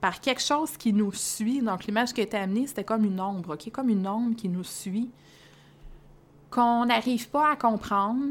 par 0.00 0.20
quelque 0.20 0.40
chose 0.40 0.78
qui 0.78 0.94
nous 0.94 1.12
suit. 1.12 1.60
Donc 1.60 1.84
l'image 1.84 2.14
qui 2.14 2.22
a 2.22 2.24
été 2.24 2.38
amenée, 2.38 2.66
c'était 2.66 2.84
comme 2.84 3.04
une 3.04 3.20
ombre, 3.20 3.54
OK? 3.54 3.70
Comme 3.70 3.90
une 3.90 4.06
ombre 4.06 4.34
qui 4.34 4.48
nous 4.48 4.64
suit, 4.64 5.10
qu'on 6.50 6.86
n'arrive 6.86 7.28
pas 7.28 7.52
à 7.52 7.56
comprendre, 7.56 8.22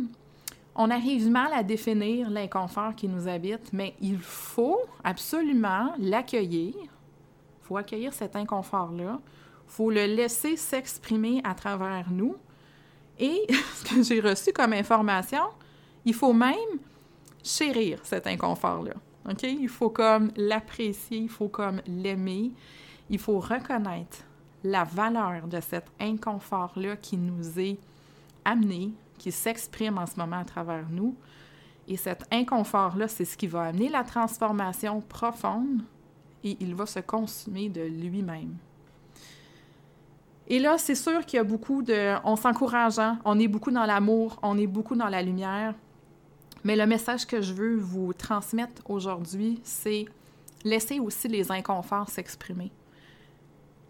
on 0.76 0.90
arrive 0.90 1.30
mal 1.30 1.54
à 1.54 1.64
définir 1.64 2.30
l'inconfort 2.30 2.96
qui 2.96 3.08
nous 3.08 3.28
habite, 3.28 3.72
mais 3.74 3.96
il 4.02 4.20
faut 4.20 4.82
absolument 5.04 5.94
l'accueillir. 6.00 6.74
Il 6.76 7.68
faut 7.68 7.78
accueillir 7.78 8.14
cet 8.14 8.36
inconfort-là. 8.36 9.20
Il 9.22 9.72
faut 9.72 9.92
le 9.92 10.06
laisser 10.06 10.58
s'exprimer 10.58 11.42
à 11.44 11.54
travers 11.54 12.10
nous. 12.12 12.36
Et 13.20 13.46
ce 13.76 13.94
que 13.94 14.02
j'ai 14.02 14.20
reçu 14.20 14.52
comme 14.52 14.74
information, 14.74 15.44
il 16.06 16.14
faut 16.14 16.34
même 16.34 16.80
chérir 17.44 18.00
cet 18.04 18.26
inconfort-là. 18.28 18.94
OK? 19.30 19.44
Il 19.44 19.70
faut 19.70 19.90
comme 19.90 20.32
l'apprécier, 20.36 21.18
il 21.18 21.30
faut 21.30 21.50
comme 21.50 21.82
l'aimer. 21.88 22.52
Il 23.10 23.20
faut 23.20 23.40
reconnaître 23.40 24.20
la 24.64 24.84
valeur 24.84 25.48
de 25.48 25.60
cet 25.60 25.86
inconfort-là 26.00 26.96
qui 26.96 27.18
nous 27.18 27.60
est 27.60 27.78
amené, 28.46 28.92
qui 29.24 29.32
s'exprime 29.32 29.98
en 29.98 30.06
ce 30.06 30.18
moment 30.18 30.40
à 30.40 30.44
travers 30.44 30.90
nous. 30.90 31.16
Et 31.88 31.96
cet 31.96 32.26
inconfort-là, 32.30 33.08
c'est 33.08 33.24
ce 33.24 33.38
qui 33.38 33.48
va 33.48 33.64
amener 33.64 33.88
la 33.88 34.04
transformation 34.04 35.00
profonde 35.00 35.82
et 36.44 36.58
il 36.60 36.76
va 36.76 36.86
se 36.86 37.00
consumer 37.00 37.70
de 37.70 37.84
lui-même. 37.84 38.58
Et 40.50 40.60
là, 40.60 40.78
c'est 40.78 40.96
sûr 40.96 41.26
qu'il 41.26 41.38
y 41.38 41.40
a 41.40 41.46
beaucoup 41.46 41.82
de... 41.82 42.16
On 42.26 42.36
s'encourage, 42.36 43.00
on 43.24 43.40
est 43.40 43.48
beaucoup 43.48 43.72
dans 43.72 43.86
l'amour, 43.86 44.40
on 44.44 44.58
est 44.58 44.68
beaucoup 44.68 44.98
dans 44.98 45.08
la 45.08 45.22
lumière. 45.22 45.74
Mais 46.66 46.76
le 46.76 46.86
message 46.86 47.26
que 47.26 47.42
je 47.42 47.54
veux 47.54 47.78
vous 47.78 48.12
transmettre 48.12 48.82
aujourd'hui, 48.90 49.62
c'est 49.64 50.04
laisser 50.66 51.00
aussi 51.00 51.30
les 51.30 51.50
inconforts 51.50 52.10
s'exprimer. 52.10 52.72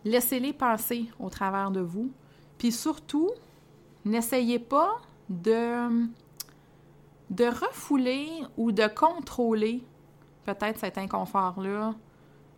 laissez-les 0.06 0.54
passer 0.54 1.08
au 1.20 1.30
travers 1.30 1.72
de 1.72 1.80
vous. 1.80 2.12
Puis 2.60 2.72
surtout, 2.72 3.32
n'essayez 4.06 4.60
pas 4.60 5.02
de, 5.30 6.08
refouler 7.39 8.30
ou 8.58 8.72
de 8.72 8.88
contrôler 8.88 9.84
peut-être 10.46 10.80
cet 10.80 10.98
inconfort-là 10.98 11.94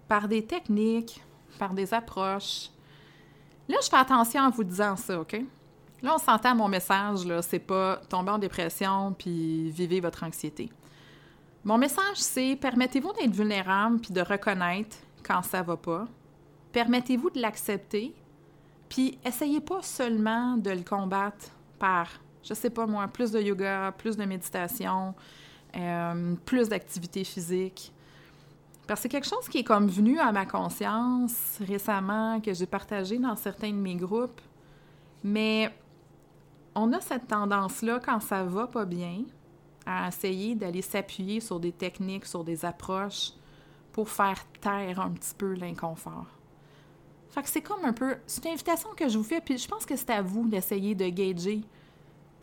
par 0.08 0.28
des 0.28 0.46
techniques, 0.46 1.24
par 1.58 1.74
des 1.74 1.94
approches. 1.94 2.70
Là, 3.68 3.78
je 3.82 3.90
fais 3.90 3.98
attention 3.98 4.42
en 4.42 4.50
vous 4.50 4.64
disant 4.64 4.96
ça, 4.96 5.20
OK? 5.20 5.42
Là, 6.02 6.14
on 6.16 6.20
s'entend 6.20 6.56
mon 6.56 6.68
message, 6.68 7.26
là, 7.26 7.42
c'est 7.42 7.60
pas 7.60 7.98
tomber 8.10 8.32
en 8.32 8.38
dépression 8.38 9.14
puis 9.18 9.72
vivez 9.72 10.00
votre 10.00 10.24
anxiété. 10.24 10.70
Mon 11.64 11.80
message, 11.80 12.18
c'est 12.18 12.56
permettez-vous 12.56 13.12
d'être 13.14 13.34
vulnérable 13.34 14.00
puis 14.00 14.14
de 14.14 14.22
reconnaître 14.22 14.98
quand 15.24 15.42
ça 15.42 15.64
va 15.64 15.78
pas. 15.78 16.06
Permettez-vous 16.72 17.32
de 17.32 17.42
l'accepter, 17.42 18.14
puis 18.88 19.18
essayez 19.26 19.62
pas 19.62 19.82
seulement 19.82 20.58
de 20.58 20.70
le 20.70 20.84
combattre 20.84 21.48
par, 21.80 22.08
je 22.46 22.54
sais 22.54 22.70
pas 22.70 22.86
moi, 22.86 23.08
plus 23.08 23.32
de 23.32 23.42
yoga, 23.42 23.92
plus 23.98 24.16
de 24.16 24.24
méditation, 24.24 25.16
euh, 25.76 26.36
plus 26.46 26.70
d'activité 26.70 27.24
physique. 27.24 27.92
Parce 28.88 29.00
que 29.00 29.04
c'est 29.04 29.10
quelque 29.10 29.28
chose 29.28 29.50
qui 29.50 29.60
est 29.60 29.64
comme 29.64 29.88
venu 29.88 30.20
à 30.20 30.32
ma 30.32 30.46
conscience 30.46 31.58
récemment, 31.60 32.40
que 32.40 32.54
j'ai 32.54 32.68
partagé 32.68 33.18
dans 33.18 33.36
certains 33.36 33.72
de 33.72 33.78
mes 33.78 33.96
groupes. 33.96 34.40
Mais 35.24 35.76
on 36.76 36.94
a 36.94 37.02
cette 37.02 37.28
tendance-là, 37.28 38.00
quand 38.00 38.20
ça 38.20 38.44
va 38.44 38.68
pas 38.68 38.86
bien, 38.86 39.24
à 39.88 40.08
essayer 40.08 40.54
d'aller 40.54 40.84
s'appuyer 40.84 41.40
sur 41.40 41.60
des 41.60 41.72
techniques, 41.72 42.26
sur 42.26 42.44
des 42.44 42.64
approches 42.64 43.32
pour 43.92 44.10
faire 44.10 44.46
taire 44.62 45.00
un 45.00 45.10
petit 45.12 45.34
peu 45.36 45.54
l'inconfort. 45.54 46.28
Fait 47.30 47.42
que 47.42 47.50
c'est 47.50 47.62
comme 47.62 47.84
un 47.86 47.94
peu... 47.94 48.18
C'est 48.28 48.46
une 48.46 48.52
invitation 48.52 48.90
que 48.96 49.10
je 49.10 49.18
vous 49.18 49.24
fais, 49.24 49.42
puis 49.42 49.58
je 49.58 49.68
pense 49.68 49.86
que 49.86 49.96
c'est 49.96 50.12
à 50.12 50.22
vous 50.22 50.48
d'essayer 50.48 50.94
de 50.94 51.08
gager 51.10 51.64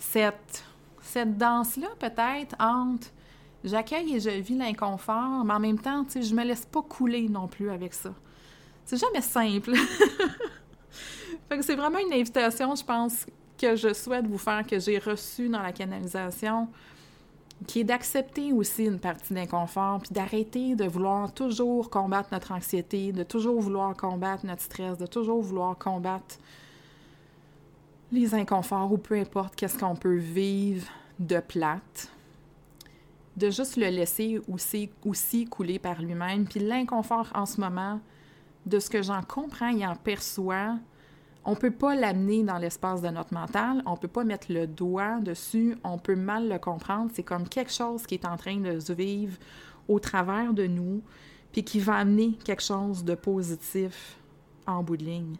cette, 0.02 1.38
danse-là, 1.38 1.88
peut-être, 1.98 2.56
entre 2.58 3.08
j'accueille 3.64 4.16
et 4.16 4.20
je 4.20 4.30
vis 4.30 4.56
l'inconfort, 4.56 5.44
mais 5.44 5.54
en 5.54 5.60
même 5.60 5.78
temps, 5.78 6.04
tu 6.04 6.12
sais, 6.12 6.22
je 6.22 6.34
me 6.34 6.44
laisse 6.44 6.66
pas 6.66 6.82
couler 6.82 7.28
non 7.28 7.46
plus 7.46 7.70
avec 7.70 7.94
ça. 7.94 8.12
C'est 8.84 8.96
jamais 8.96 9.20
simple. 9.20 9.74
fait 11.48 11.56
que 11.56 11.62
c'est 11.62 11.76
vraiment 11.76 11.98
une 11.98 12.12
invitation, 12.12 12.74
je 12.74 12.84
pense, 12.84 13.26
que 13.56 13.76
je 13.76 13.94
souhaite 13.94 14.26
vous 14.26 14.38
faire, 14.38 14.66
que 14.66 14.78
j'ai 14.80 14.98
reçue 14.98 15.48
dans 15.48 15.62
la 15.62 15.72
canalisation, 15.72 16.68
qui 17.68 17.80
est 17.80 17.84
d'accepter 17.84 18.52
aussi 18.52 18.86
une 18.86 18.98
partie 18.98 19.32
d'inconfort, 19.32 20.00
puis 20.00 20.12
d'arrêter 20.12 20.74
de 20.74 20.84
vouloir 20.84 21.32
toujours 21.32 21.88
combattre 21.90 22.30
notre 22.32 22.50
anxiété, 22.50 23.12
de 23.12 23.22
toujours 23.22 23.60
vouloir 23.60 23.96
combattre 23.96 24.44
notre 24.46 24.62
stress, 24.62 24.98
de 24.98 25.06
toujours 25.06 25.40
vouloir 25.40 25.78
combattre 25.78 26.38
les 28.12 28.34
inconforts 28.34 28.92
ou 28.92 28.98
peu 28.98 29.14
importe 29.14 29.56
qu'est-ce 29.56 29.78
qu'on 29.78 29.96
peut 29.96 30.16
vivre 30.16 30.86
de 31.18 31.40
plate, 31.40 32.10
de 33.36 33.50
juste 33.50 33.76
le 33.76 33.88
laisser 33.88 34.40
aussi, 34.48 34.90
aussi 35.04 35.46
couler 35.46 35.78
par 35.78 36.00
lui-même. 36.02 36.44
Puis 36.44 36.60
l'inconfort 36.60 37.28
en 37.34 37.46
ce 37.46 37.60
moment, 37.60 38.00
de 38.66 38.78
ce 38.78 38.90
que 38.90 39.02
j'en 39.02 39.22
comprends 39.22 39.76
et 39.76 39.86
en 39.86 39.96
perçois, 39.96 40.78
on 41.44 41.52
ne 41.52 41.56
peut 41.56 41.72
pas 41.72 41.96
l'amener 41.96 42.44
dans 42.44 42.58
l'espace 42.58 43.02
de 43.02 43.08
notre 43.08 43.34
mental, 43.34 43.82
on 43.86 43.92
ne 43.92 43.96
peut 43.96 44.08
pas 44.08 44.22
mettre 44.22 44.52
le 44.52 44.66
doigt 44.66 45.18
dessus, 45.20 45.76
on 45.82 45.98
peut 45.98 46.14
mal 46.14 46.48
le 46.48 46.58
comprendre. 46.58 47.10
C'est 47.14 47.24
comme 47.24 47.48
quelque 47.48 47.72
chose 47.72 48.06
qui 48.06 48.14
est 48.14 48.24
en 48.24 48.36
train 48.36 48.58
de 48.58 48.78
se 48.78 48.92
vivre 48.92 49.36
au 49.88 49.98
travers 49.98 50.52
de 50.52 50.66
nous, 50.66 51.02
puis 51.50 51.64
qui 51.64 51.80
va 51.80 51.96
amener 51.96 52.32
quelque 52.44 52.62
chose 52.62 53.04
de 53.04 53.14
positif 53.14 54.18
en 54.66 54.82
bout 54.84 54.96
de 54.96 55.04
ligne. 55.04 55.36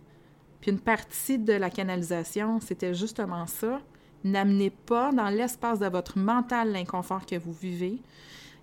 Puis 0.63 0.71
une 0.71 0.81
partie 0.81 1.39
de 1.39 1.53
la 1.53 1.69
canalisation, 1.71 2.61
c'était 2.61 2.95
justement 2.95 3.47
ça. 3.49 3.81
N'amenez 4.23 4.71
pas 4.71 5.11
dans 5.11 5.29
l'espace 5.29 5.81
de 5.81 5.87
votre 5.87 6.17
mental 6.19 6.71
l'inconfort 6.71 7.27
que 7.27 7.37
vous 7.37 7.53
vivez 7.53 7.99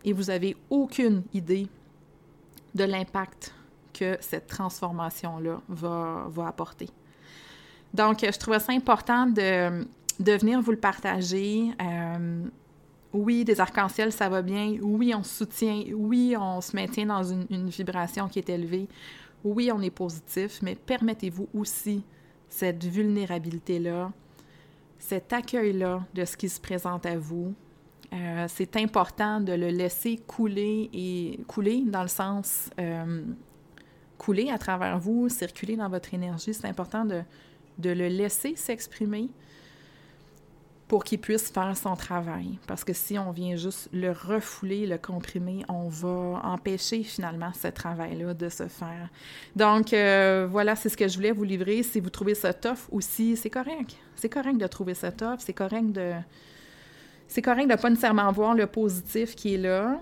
et 0.06 0.14
vous 0.14 0.24
n'avez 0.24 0.56
aucune 0.70 1.24
idée 1.34 1.68
de 2.74 2.86
l'impact 2.86 3.54
que 3.94 4.18
cette 4.22 4.48
transformation-là 4.48 5.60
va, 5.68 6.48
apporter. 6.48 6.88
Donc, 7.94 8.20
je 8.22 8.40
trouvais 8.40 8.60
ça 8.60 8.72
important 8.72 9.26
de, 9.26 9.86
venir 10.20 10.62
vous 10.62 10.72
le 10.72 10.78
partager. 10.78 11.74
Euh, 11.82 12.46
oui, 13.12 13.44
des 13.44 13.60
arcs-en-ciel, 13.60 14.14
ça 14.14 14.30
va 14.30 14.42
bien. 14.42 14.78
Oui, 14.82 15.14
on 15.14 15.24
se 15.24 15.40
soutient. 15.40 15.84
Oui, 15.94 16.34
on 16.40 16.62
se 16.62 16.74
maintient 16.74 17.08
dans 17.08 17.24
une 17.24 17.70
vibration 17.70 18.30
qui 18.30 18.40
est 18.40 18.48
élevée. 18.48 18.88
Oui, 19.44 19.72
on 19.74 19.82
est 19.82 19.90
positif, 19.90 20.62
mais 20.62 20.76
permettez-vous 20.76 21.48
aussi 21.54 22.04
cette 22.50 22.84
vulnérabilité-là, 22.84 24.12
cet 24.98 25.32
accueil-là 25.32 26.06
de 26.14 26.26
ce 26.26 26.36
qui 26.36 26.50
se 26.50 26.60
présente 26.60 27.06
à 27.06 27.18
vous. 27.18 27.54
Euh, 28.12 28.46
c'est 28.50 28.76
important 28.76 29.40
de 29.40 29.54
le 29.54 29.70
laisser 29.70 30.18
couler 30.18 30.90
et 30.94 31.40
couler 31.48 31.84
dans 31.86 32.02
le 32.02 32.08
sens 32.08 32.70
euh, 32.80 33.24
couler 34.18 34.50
à 34.50 34.58
travers 34.58 35.00
vous, 35.00 35.30
circuler 35.30 35.78
dans 35.78 35.90
votre 35.90 36.14
énergie. 36.14 36.54
C'est 36.54 36.68
important 36.68 37.06
de, 37.06 37.22
de 37.78 37.92
le 37.92 38.08
laisser 38.08 38.56
s'exprimer 38.56 39.30
pour 40.90 41.04
qu'il 41.04 41.20
puisse 41.20 41.52
faire 41.52 41.78
son 41.78 41.96
travail. 41.96 42.58
Parce 42.66 42.84
que 42.84 42.94
si 42.94 43.18
on 43.20 43.32
vient 43.32 43.56
juste 43.56 43.90
le 43.94 44.12
refouler, 44.12 44.88
le 44.88 44.98
comprimer, 44.98 45.64
on 45.70 45.88
va 45.88 46.42
empêcher 46.44 47.04
finalement 47.04 47.52
ce 47.54 47.68
travail-là 47.68 48.34
de 48.34 48.50
se 48.50 48.68
faire. 48.68 49.08
Donc 49.56 49.94
euh, 49.94 50.48
voilà, 50.50 50.76
c'est 50.76 50.90
ce 50.90 50.98
que 50.98 51.08
je 51.08 51.16
voulais 51.16 51.32
vous 51.32 51.44
livrer. 51.44 51.84
Si 51.84 52.00
vous 52.00 52.10
trouvez 52.10 52.34
ça 52.34 52.54
tough 52.54 52.90
aussi, 52.92 53.38
c'est 53.38 53.52
correct. 53.52 53.96
C'est 54.16 54.30
correct 54.30 54.58
de 54.58 54.66
trouver 54.66 54.96
ça 54.96 55.12
tough. 55.12 55.38
C'est 55.38 55.54
correct 55.54 55.92
de... 55.92 56.14
C'est 57.28 57.44
correct 57.44 57.70
de 57.70 57.76
pas 57.76 57.92
nécessairement 57.92 58.32
voir 58.32 58.56
le 58.56 58.66
positif 58.66 59.36
qui 59.36 59.54
est 59.54 59.60
là. 59.60 60.02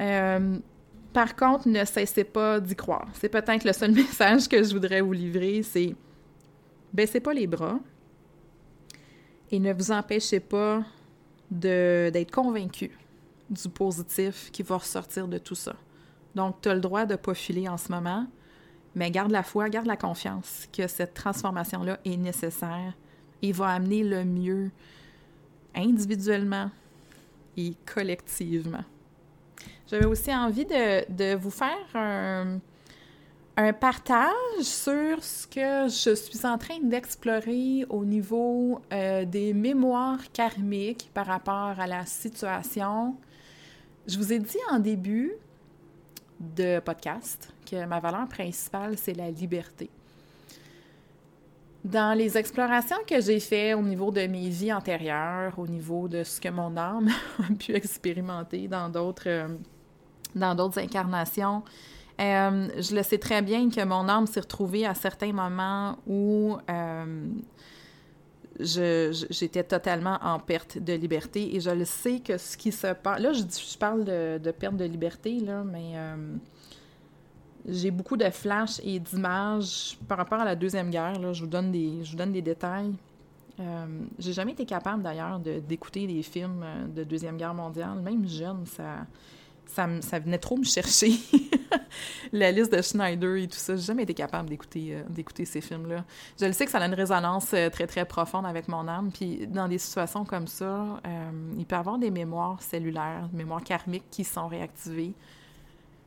Euh, 0.00 0.56
par 1.12 1.34
contre, 1.34 1.66
ne 1.66 1.84
cessez 1.84 2.22
pas 2.22 2.60
d'y 2.60 2.76
croire. 2.76 3.08
C'est 3.14 3.28
peut-être 3.28 3.64
le 3.64 3.72
seul 3.72 3.90
message 3.92 4.48
que 4.48 4.62
je 4.62 4.72
voudrais 4.72 5.00
vous 5.00 5.12
livrer, 5.12 5.64
c'est 5.64 5.96
baissez 6.92 7.18
pas 7.18 7.34
les 7.34 7.48
bras 7.48 7.80
et 9.52 9.60
ne 9.60 9.72
vous 9.72 9.92
empêchez 9.92 10.40
pas 10.40 10.82
d'être 11.50 12.32
convaincu 12.32 12.90
du 13.50 13.68
positif 13.68 14.50
qui 14.50 14.62
va 14.62 14.78
ressortir 14.78 15.28
de 15.28 15.36
tout 15.36 15.54
ça. 15.54 15.76
Donc, 16.34 16.62
tu 16.62 16.70
as 16.70 16.74
le 16.74 16.80
droit 16.80 17.04
de 17.04 17.16
pas 17.16 17.34
filer 17.34 17.68
en 17.68 17.76
ce 17.76 17.92
moment, 17.92 18.26
mais 18.94 19.10
garde 19.10 19.30
la 19.30 19.42
foi, 19.42 19.68
garde 19.68 19.86
la 19.86 19.98
confiance 19.98 20.66
que 20.72 20.86
cette 20.86 21.12
transformation-là 21.12 21.98
est 22.06 22.16
nécessaire 22.16 22.94
et 23.42 23.52
va 23.52 23.68
amener 23.68 24.02
le 24.02 24.24
mieux 24.24 24.70
individuellement 25.74 26.70
et 27.58 27.74
collectivement. 27.92 28.84
J'avais 29.86 30.06
aussi 30.06 30.34
envie 30.34 30.64
de, 30.64 31.12
de 31.12 31.34
vous 31.36 31.50
faire 31.50 31.76
un, 31.94 32.58
un 33.56 33.72
partage 33.72 34.62
sur 34.62 35.22
ce 35.22 35.46
que 35.46 35.88
je 35.88 36.14
suis 36.14 36.46
en 36.46 36.56
train 36.56 36.78
d'explorer 36.82 37.84
au 37.90 38.04
niveau 38.04 38.80
euh, 38.92 39.24
des 39.24 39.52
mémoires 39.52 40.20
karmiques 40.32 41.10
par 41.12 41.26
rapport 41.26 41.78
à 41.78 41.86
la 41.86 42.06
situation. 42.06 43.16
Je 44.06 44.16
vous 44.16 44.32
ai 44.32 44.38
dit 44.38 44.58
en 44.70 44.78
début 44.78 45.32
de 46.40 46.80
podcast 46.80 47.52
que 47.70 47.84
ma 47.84 48.00
valeur 48.00 48.26
principale, 48.26 48.96
c'est 48.96 49.14
la 49.14 49.30
liberté. 49.30 49.90
Dans 51.84 52.16
les 52.16 52.38
explorations 52.38 52.96
que 53.06 53.20
j'ai 53.20 53.40
faites 53.40 53.76
au 53.76 53.82
niveau 53.82 54.10
de 54.10 54.26
mes 54.26 54.48
vies 54.48 54.72
antérieures, 54.72 55.58
au 55.58 55.66
niveau 55.66 56.08
de 56.08 56.24
ce 56.24 56.40
que 56.40 56.48
mon 56.48 56.76
âme 56.76 57.10
a 57.38 57.52
pu 57.54 57.74
expérimenter 57.74 58.66
dans 58.66 58.88
d'autres 58.88 59.28
euh, 59.28 59.48
dans 60.34 60.54
d'autres 60.54 60.78
incarnations, 60.78 61.62
euh, 62.20 62.68
je 62.78 62.94
le 62.94 63.02
sais 63.02 63.18
très 63.18 63.42
bien 63.42 63.70
que 63.70 63.84
mon 63.84 64.08
âme 64.08 64.26
s'est 64.26 64.40
retrouvée 64.40 64.86
à 64.86 64.94
certains 64.94 65.32
moments 65.32 65.96
où 66.06 66.56
euh, 66.70 67.26
j'étais 68.60 69.64
totalement 69.64 70.18
en 70.22 70.38
perte 70.38 70.78
de 70.78 70.92
liberté 70.92 71.56
et 71.56 71.60
je 71.60 71.70
le 71.70 71.84
sais 71.84 72.20
que 72.20 72.36
ce 72.36 72.56
qui 72.56 72.70
se 72.70 72.92
passe. 72.92 73.20
Là, 73.20 73.32
je, 73.32 73.42
je 73.42 73.78
parle 73.78 74.04
de, 74.04 74.50
perte 74.50 74.76
de 74.76 74.84
liberté, 74.84 75.40
là, 75.40 75.64
mais 75.64 75.92
euh, 75.94 76.34
j'ai 77.66 77.90
beaucoup 77.90 78.16
de 78.16 78.28
flashs 78.30 78.80
et 78.84 78.98
d'images 78.98 79.98
par 80.06 80.18
rapport 80.18 80.40
à 80.40 80.44
la 80.44 80.54
Deuxième 80.54 80.90
Guerre. 80.90 81.18
Là, 81.18 81.32
je, 81.32 81.42
vous 81.42 81.50
donne 81.50 81.72
des, 81.72 82.04
je 82.04 82.10
vous 82.12 82.18
donne 82.18 82.32
des 82.32 82.42
détails. 82.42 82.92
j'ai 84.18 84.32
jamais 84.32 84.52
été 84.52 84.66
capable 84.66 85.02
d'ailleurs 85.02 85.40
d'écouter 85.40 86.06
des 86.06 86.22
films 86.22 86.64
de 86.94 87.04
Deuxième 87.04 87.38
Guerre 87.38 87.54
mondiale. 87.54 87.98
Même 88.00 88.28
jeune, 88.28 88.66
ça, 88.66 89.06
ça, 89.72 90.18
venait 90.18 90.38
trop 90.38 90.56
me 90.56 90.64
chercher. 90.64 91.12
la 92.32 92.52
liste 92.52 92.72
de 92.72 92.82
Schneider 92.82 93.36
et 93.36 93.48
tout 93.48 93.56
ça. 93.56 93.76
J'ai 93.76 93.82
jamais 93.82 94.02
été 94.02 94.14
capable 94.14 94.48
d'écouter 94.48 94.96
euh, 94.96 95.44
ces 95.44 95.60
films-là. 95.60 96.04
Je 96.38 96.46
le 96.46 96.52
sais 96.52 96.64
que 96.64 96.70
ça 96.70 96.78
a 96.78 96.86
une 96.86 96.94
résonance 96.94 97.52
euh, 97.54 97.70
très, 97.70 97.86
très 97.86 98.04
profonde 98.04 98.46
avec 98.46 98.68
mon 98.68 98.86
âme. 98.88 99.10
Puis 99.12 99.46
dans 99.46 99.68
des 99.68 99.78
situations 99.78 100.24
comme 100.24 100.46
ça, 100.46 101.00
euh, 101.06 101.30
il 101.58 101.64
peut 101.64 101.76
y 101.76 101.78
avoir 101.78 101.98
des 101.98 102.10
mémoires 102.10 102.60
cellulaires, 102.62 103.28
des 103.32 103.38
mémoires 103.38 103.64
karmiques 103.64 104.08
qui 104.10 104.24
sont 104.24 104.48
réactivées. 104.48 105.12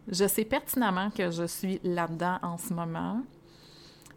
Je 0.07 0.27
sais 0.27 0.45
pertinemment 0.45 1.09
que 1.09 1.31
je 1.31 1.45
suis 1.45 1.79
là-dedans 1.83 2.37
en 2.43 2.57
ce 2.57 2.73
moment. 2.73 3.21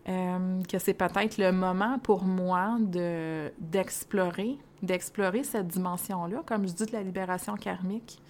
que 0.07 0.79
c'est 0.79 0.95
peut-être 0.95 1.39
le 1.39 1.53
moment 1.53 1.99
pour 1.99 2.25
moi 2.25 2.77
de, 2.81 3.51
d'explorer, 3.59 4.59
d'explorer 4.83 5.45
cette 5.45 5.69
dimension-là, 5.69 6.43
comme 6.45 6.69
je 6.69 6.73
dis, 6.73 6.87
de 6.87 6.93
la 6.93 7.03
libération 7.03 7.55
karmique. 7.57 8.21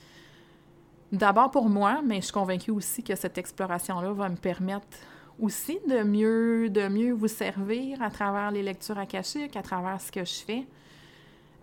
D'abord 1.13 1.51
pour 1.51 1.69
moi, 1.69 2.01
mais 2.05 2.17
je 2.17 2.27
suis 2.27 2.33
convaincue 2.33 2.71
aussi 2.71 3.03
que 3.03 3.17
cette 3.17 3.39
exploration-là 3.39 4.13
va 4.13 4.29
me 4.29 4.37
permettre 4.37 4.87
aussi 5.41 5.79
de 5.89 6.03
mieux, 6.03 6.69
de 6.69 6.89
mieux 6.89 7.13
vous 7.13 7.29
servir 7.29 8.03
à 8.03 8.11
travers 8.11 8.51
les 8.51 8.63
lectures 8.63 8.99
akashiques, 8.99 9.57
à 9.57 9.63
travers 9.63 10.01
ce 10.01 10.13
que 10.13 10.25
je 10.25 10.35
fais. 10.35 10.67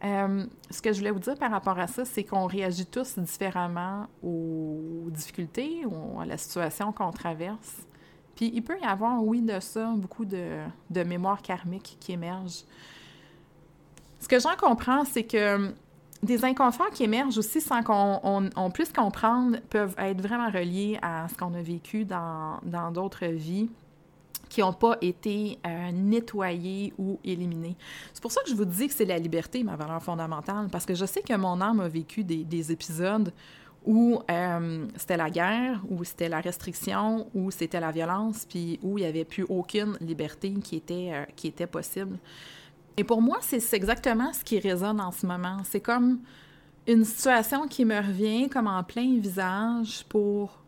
Euh, 0.04 0.46
ce 0.70 0.82
que 0.82 0.92
je 0.92 1.00
voulais 1.00 1.12
vous 1.12 1.20
dire 1.20 1.36
par 1.36 1.52
rapport 1.52 1.78
à 1.78 1.88
ça, 1.88 2.06
c'est 2.06 2.24
qu'on 2.24 2.48
réagit 2.48 2.86
tous 2.86 3.18
différemment 3.20 4.08
aux 4.24 5.08
difficultés 5.10 5.86
ou 5.86 6.20
à 6.20 6.26
la 6.26 6.38
situation 6.38 6.92
qu'on 6.92 7.12
traverse. 7.12 7.86
Puis 8.36 8.52
il 8.54 8.64
peut 8.64 8.78
y 8.82 8.86
avoir, 8.86 9.24
oui, 9.24 9.42
de 9.42 9.60
ça, 9.60 9.94
beaucoup 9.96 10.26
de, 10.26 10.60
de 10.90 11.04
mémoire 11.04 11.42
karmique 11.42 11.98
qui 12.00 12.14
émerge. 12.14 12.64
Ce 14.20 14.28
que 14.28 14.40
j'en 14.40 14.56
comprends, 14.58 15.06
c'est 15.06 15.24
que 15.24 15.72
des 16.26 16.44
inconforts 16.44 16.90
qui 16.92 17.04
émergent 17.04 17.38
aussi 17.38 17.62
sans 17.62 17.84
qu'on 17.84 18.72
puisse 18.72 18.92
comprendre 18.92 19.58
peuvent 19.70 19.96
être 19.98 20.22
vraiment 20.22 20.50
reliés 20.50 21.00
à 21.02 21.28
ce 21.30 21.36
qu'on 21.36 21.54
a 21.54 21.62
vécu 21.62 22.06
dans 22.06 22.60
d'autres 22.92 23.26
vies 23.28 23.70
qui 24.50 24.62
n'ont 24.62 24.74
pas 24.74 24.98
été 25.02 25.60
euh, 25.66 25.92
nettoyés 25.92 26.94
ou 26.98 27.20
éliminés. 27.24 27.76
C'est 28.14 28.22
pour 28.22 28.32
ça 28.32 28.42
que 28.44 28.50
je 28.50 28.56
vous 28.56 28.66
dis 28.66 28.88
que 28.88 28.94
c'est 28.94 29.06
la 29.06 29.18
liberté, 29.18 29.64
ma 29.64 29.76
valeur 29.76 30.02
fondamentale, 30.02 30.70
parce 30.72 30.86
que 30.86 30.96
je 30.96 31.06
sais 31.06 31.22
que 31.22 31.36
mon 31.36 31.60
âme 31.62 31.80
a 31.80 31.88
vécu 31.88 32.24
des, 32.24 32.72
épisodes 32.72 33.34
où 33.86 34.20
euh, 34.32 34.88
c'était 34.96 35.18
la 35.18 35.30
guerre, 35.30 35.82
où 35.90 36.04
c'était 36.04 36.30
la 36.30 36.40
restriction, 36.40 37.28
où 37.36 37.52
c'était 37.52 37.80
la 37.80 37.92
violence, 37.92 38.46
puis 38.50 38.80
où 38.82 38.98
il 38.98 39.02
n'y 39.02 39.08
avait 39.08 39.26
plus 39.26 39.46
aucune 39.48 39.98
liberté 40.02 40.54
qui 40.54 40.78
était, 40.78 41.12
euh, 41.14 41.26
qui 41.36 41.48
était 41.48 41.68
possible. 41.68 42.18
Et 42.98 43.04
pour 43.04 43.22
moi, 43.22 43.40
c'est 43.42 43.74
exactement 43.74 44.32
ce 44.34 44.44
qui 44.44 44.60
résonne 44.60 45.02
en 45.02 45.12
ce 45.12 45.26
moment. 45.26 45.58
C'est 45.66 45.82
comme 45.82 46.20
une 46.88 47.04
situation 47.04 47.68
qui 47.68 47.84
me 47.84 47.98
revient 47.98 48.50
comme 48.50 48.68
en 48.68 48.84
plein 48.84 49.20
visage 49.20 50.06
pour 50.08 50.62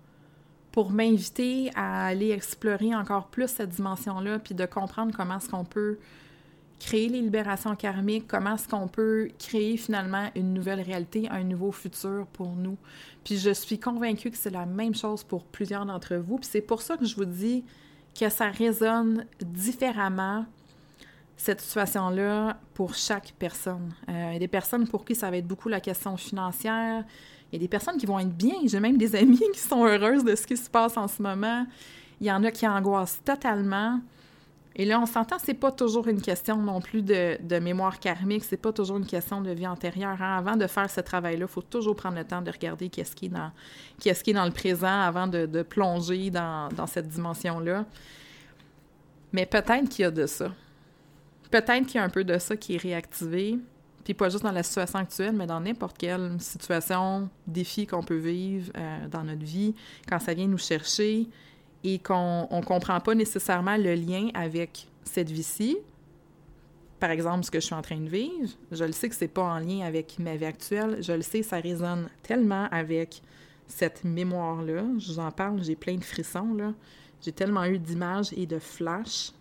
pour 0.77 0.91
m'inviter 0.91 1.72
à 1.74 2.05
aller 2.05 2.29
explorer 2.29 2.93
encore 2.93 3.29
plus 3.29 3.48
cette 3.48 3.69
dimension-là, 3.69 4.38
puis 4.38 4.53
de 4.53 4.63
comprendre 4.67 5.12
comment 5.17 5.38
est-ce 5.38 5.50
qu'on 5.50 5.65
peut 5.65 5.98
créer 6.79 7.10
les 7.10 7.19
libérations 7.22 7.75
karmiques, 7.75 8.27
comment 8.27 8.53
est-ce 8.53 8.67
qu'on 8.67 8.88
peut 8.88 9.29
créer 9.39 9.77
finalement 9.77 10.29
une 10.36 10.53
nouvelle 10.53 10.81
réalité, 10.81 11.27
un 11.31 11.43
nouveau 11.43 11.72
futur 11.72 12.27
pour 12.34 12.50
nous. 12.50 12.77
Puis 13.24 13.39
je 13.39 13.50
suis 13.50 13.79
convaincue 13.79 14.29
que 14.29 14.38
c'est 14.38 14.51
la 14.51 14.67
même 14.67 14.93
chose 14.93 15.24
pour 15.24 15.46
plusieurs 15.46 15.86
d'entre 15.88 16.15
vous. 16.17 16.38
Puis 16.38 16.50
c'est 16.51 16.62
pour 16.62 16.84
ça 16.84 16.96
que 16.96 17.05
je 17.05 17.15
vous 17.15 17.25
dis 17.25 17.63
que 18.13 18.29
ça 18.29 18.50
résonne 18.50 19.25
différemment, 19.41 20.46
cette 21.38 21.62
situation-là, 21.62 22.58
pour 22.74 22.96
chaque 22.96 23.34
personne. 23.38 23.94
Euh, 24.10 24.29
il 24.29 24.34
y 24.34 24.36
a 24.38 24.39
des 24.39 24.48
personnes 24.48 24.88
pour 24.88 25.06
qui 25.06 25.13
ça 25.13 25.29
va 25.29 25.38
être 25.38 25.48
beaucoup 25.48 25.70
la 25.70 25.79
question 25.79 26.17
financière, 26.17 27.03
il 27.51 27.56
y 27.56 27.58
a 27.58 27.60
des 27.60 27.67
personnes 27.67 27.98
qui 27.98 28.06
vont 28.06 28.20
être 28.20 28.36
bien. 28.36 28.56
J'ai 28.65 28.79
même 28.79 28.98
des 28.98 29.15
amis 29.22 29.41
qui 29.53 29.60
sont 29.60 29.86
heureuses 29.86 30.24
de 30.24 30.36
ce 30.36 30.46
qui 30.46 30.58
se 30.58 30.70
passe 30.70 30.98
en 30.98 31.08
ce 31.08 31.22
moment. 31.22 31.65
Il 32.20 32.27
y 32.27 32.32
en 32.32 32.44
a 32.44 32.51
qui 32.51 32.67
angoissent 32.67 33.22
totalement. 33.24 34.01
Et 34.75 34.86
là, 34.86 35.00
on 35.00 35.06
s'entend, 35.08 35.38
c'est 35.39 35.56
pas 35.56 35.72
toujours 35.72 36.08
une 36.08 36.22
question 36.22 36.58
non 36.58 36.82
plus 36.82 37.01
de, 37.01 37.60
mémoire 37.60 38.00
karmique, 38.00 38.44
c'est 38.44 38.58
pas 38.58 38.72
toujours 38.72 38.98
une 38.98 39.08
question 39.08 39.41
de 39.41 39.50
vie 39.50 39.65
antérieure. 39.65 40.22
Hein. 40.22 40.38
Avant 40.38 40.56
de 40.56 40.67
faire 40.67 40.88
ce 40.88 41.01
travail-là, 41.01 41.46
il 41.50 41.51
faut 41.51 41.63
toujours 41.63 41.96
prendre 41.96 42.15
le 42.15 42.24
temps 42.24 42.44
de 42.44 42.51
regarder 42.51 42.89
qu'est-ce 42.89 43.15
qui 43.15 43.25
est 43.25 44.34
dans, 44.34 44.45
le 44.45 44.52
présent 44.52 45.02
avant 45.02 45.26
de, 45.26 45.63
plonger 45.63 46.30
dans 46.30 46.88
cette 46.88 47.08
dimension-là. 47.08 47.86
Mais 49.34 49.47
peut-être 49.47 49.89
qu'il 49.89 50.04
y 50.04 50.06
a 50.06 50.12
de 50.12 50.28
ça. 50.28 50.52
Peut-être 51.51 51.86
qu'il 51.86 51.95
y 51.95 51.99
a 51.99 52.03
un 52.03 52.10
peu 52.10 52.23
de 52.23 52.38
ça 52.38 52.55
qui 52.55 52.75
est 52.75 52.81
réactivé. 52.81 53.57
Puis 54.03 54.13
pas 54.13 54.29
juste 54.29 54.43
dans 54.43 54.51
la 54.51 54.63
situation 54.63 54.99
actuelle, 54.99 55.36
mais 55.36 55.45
dans 55.45 55.60
n'importe 55.60 55.97
quelle 55.97 56.39
situation, 56.39 57.29
défi 57.45 57.86
qu'on 57.86 58.03
peut 58.03 58.17
vivre 58.17 58.71
euh, 58.77 59.07
dans 59.10 59.23
notre 59.23 59.43
vie, 59.43 59.75
quand 60.07 60.19
ça 60.19 60.33
vient 60.33 60.47
nous 60.47 60.57
chercher 60.57 61.27
et 61.83 61.99
qu'on 61.99 62.47
ne 62.49 62.63
comprend 62.63 63.01
pas 63.01 63.15
nécessairement 63.15 63.75
le 63.75 63.95
lien 63.95 64.29
avec 64.33 64.88
cette 65.03 65.29
vie-ci, 65.29 65.77
par 66.99 67.12
exemple, 67.12 67.43
ce 67.43 67.51
que 67.51 67.60
je 67.60 67.65
suis 67.65 67.75
en 67.75 67.81
train 67.81 67.99
de 67.99 68.10
vivre, 68.10 68.49
je 68.71 68.83
le 68.83 68.91
sais 68.91 69.10
que 69.10 69.15
c'est 69.15 69.27
pas 69.27 69.43
en 69.43 69.60
lien 69.60 69.81
avec 69.81 70.17
ma 70.19 70.36
vie 70.36 70.45
actuelle, 70.45 70.97
je 71.01 71.12
le 71.12 71.21
sais, 71.21 71.43
ça 71.43 71.57
résonne 71.60 72.10
tellement 72.23 72.67
avec 72.71 73.21
cette 73.67 74.03
mémoire-là. 74.03 74.83
Je 74.97 75.12
vous 75.12 75.19
en 75.19 75.31
parle, 75.31 75.62
j'ai 75.63 75.75
plein 75.75 75.95
de 75.95 76.03
frissons, 76.03 76.53
là. 76.53 76.73
J'ai 77.21 77.31
tellement 77.31 77.65
eu 77.65 77.77
d'images 77.77 78.31
et 78.33 78.45
de 78.45 78.60
flashs 78.60 79.31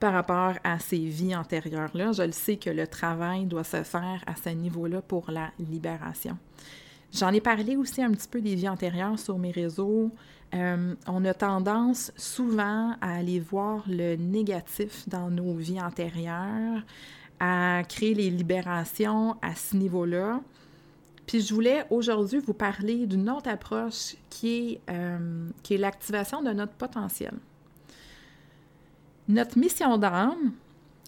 par 0.00 0.12
rapport 0.12 0.54
à 0.64 0.78
ces 0.78 0.98
vies 0.98 1.34
antérieures-là. 1.34 2.12
Je 2.12 2.22
le 2.22 2.32
sais 2.32 2.56
que 2.56 2.70
le 2.70 2.86
travail 2.86 3.46
doit 3.46 3.64
se 3.64 3.82
faire 3.82 4.22
à 4.26 4.36
ce 4.36 4.50
niveau-là 4.50 5.02
pour 5.02 5.30
la 5.30 5.50
libération. 5.58 6.36
J'en 7.12 7.32
ai 7.32 7.40
parlé 7.40 7.76
aussi 7.76 8.02
un 8.02 8.10
petit 8.10 8.28
peu 8.28 8.40
des 8.40 8.54
vies 8.54 8.68
antérieures 8.68 9.18
sur 9.18 9.38
mes 9.38 9.50
réseaux. 9.50 10.10
Euh, 10.54 10.94
on 11.06 11.24
a 11.24 11.34
tendance 11.34 12.12
souvent 12.16 12.94
à 13.00 13.16
aller 13.16 13.40
voir 13.40 13.84
le 13.88 14.16
négatif 14.16 15.08
dans 15.08 15.30
nos 15.30 15.54
vies 15.54 15.80
antérieures, 15.80 16.82
à 17.40 17.82
créer 17.88 18.14
les 18.14 18.30
libérations 18.30 19.36
à 19.42 19.54
ce 19.54 19.76
niveau-là. 19.76 20.40
Puis 21.26 21.40
je 21.40 21.54
voulais 21.54 21.84
aujourd'hui 21.90 22.38
vous 22.38 22.54
parler 22.54 23.06
d'une 23.06 23.28
autre 23.30 23.48
approche 23.48 24.14
qui 24.30 24.56
est, 24.56 24.80
euh, 24.90 25.48
qui 25.62 25.74
est 25.74 25.78
l'activation 25.78 26.42
de 26.42 26.50
notre 26.50 26.74
potentiel. 26.74 27.34
Notre 29.28 29.58
mission 29.58 29.98
d'âme 29.98 30.52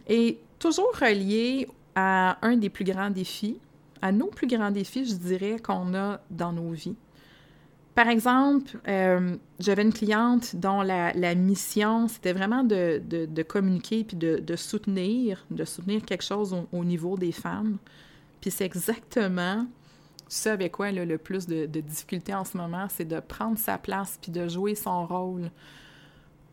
est 0.08 0.38
toujours 0.58 0.92
reliée 1.00 1.68
à 1.94 2.38
un 2.42 2.56
des 2.56 2.68
plus 2.68 2.84
grands 2.84 3.10
défis, 3.10 3.58
à 4.02 4.12
nos 4.12 4.26
plus 4.26 4.46
grands 4.46 4.70
défis, 4.70 5.04
je 5.04 5.14
dirais, 5.14 5.58
qu'on 5.58 5.94
a 5.94 6.20
dans 6.30 6.52
nos 6.52 6.70
vies. 6.70 6.96
Par 7.94 8.08
exemple, 8.08 8.78
euh, 8.86 9.36
j'avais 9.58 9.82
une 9.82 9.92
cliente 9.92 10.54
dont 10.54 10.82
la, 10.82 11.34
mission, 11.34 12.06
c'était 12.06 12.32
vraiment 12.32 12.62
de, 12.62 13.42
communiquer 13.42 14.04
puis 14.04 14.16
de, 14.16 14.56
soutenir, 14.56 15.44
de 15.50 15.64
soutenir 15.64 16.04
quelque 16.04 16.22
chose 16.22 16.56
au, 16.72 16.84
niveau 16.84 17.16
des 17.16 17.32
femmes. 17.32 17.78
Puis 18.40 18.52
c'est 18.52 18.64
exactement 18.64 19.66
ce 20.28 20.50
avec 20.50 20.72
quoi 20.72 20.90
elle 20.90 21.00
a 21.00 21.04
le 21.04 21.18
plus 21.18 21.46
de 21.46 21.66
difficultés 21.66 22.34
en 22.34 22.44
ce 22.44 22.56
moment, 22.56 22.86
c'est 22.88 23.06
de 23.06 23.18
prendre 23.18 23.58
sa 23.58 23.78
place 23.78 24.18
puis 24.22 24.30
de 24.30 24.46
jouer 24.46 24.76
son 24.76 25.06
rôle 25.06 25.50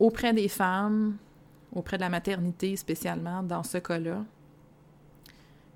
auprès 0.00 0.32
des 0.32 0.48
femmes, 0.48 1.16
auprès 1.76 1.96
de 1.96 2.02
la 2.02 2.08
maternité 2.08 2.76
spécialement 2.76 3.42
dans 3.42 3.62
ce 3.62 3.78
cas-là. 3.78 4.24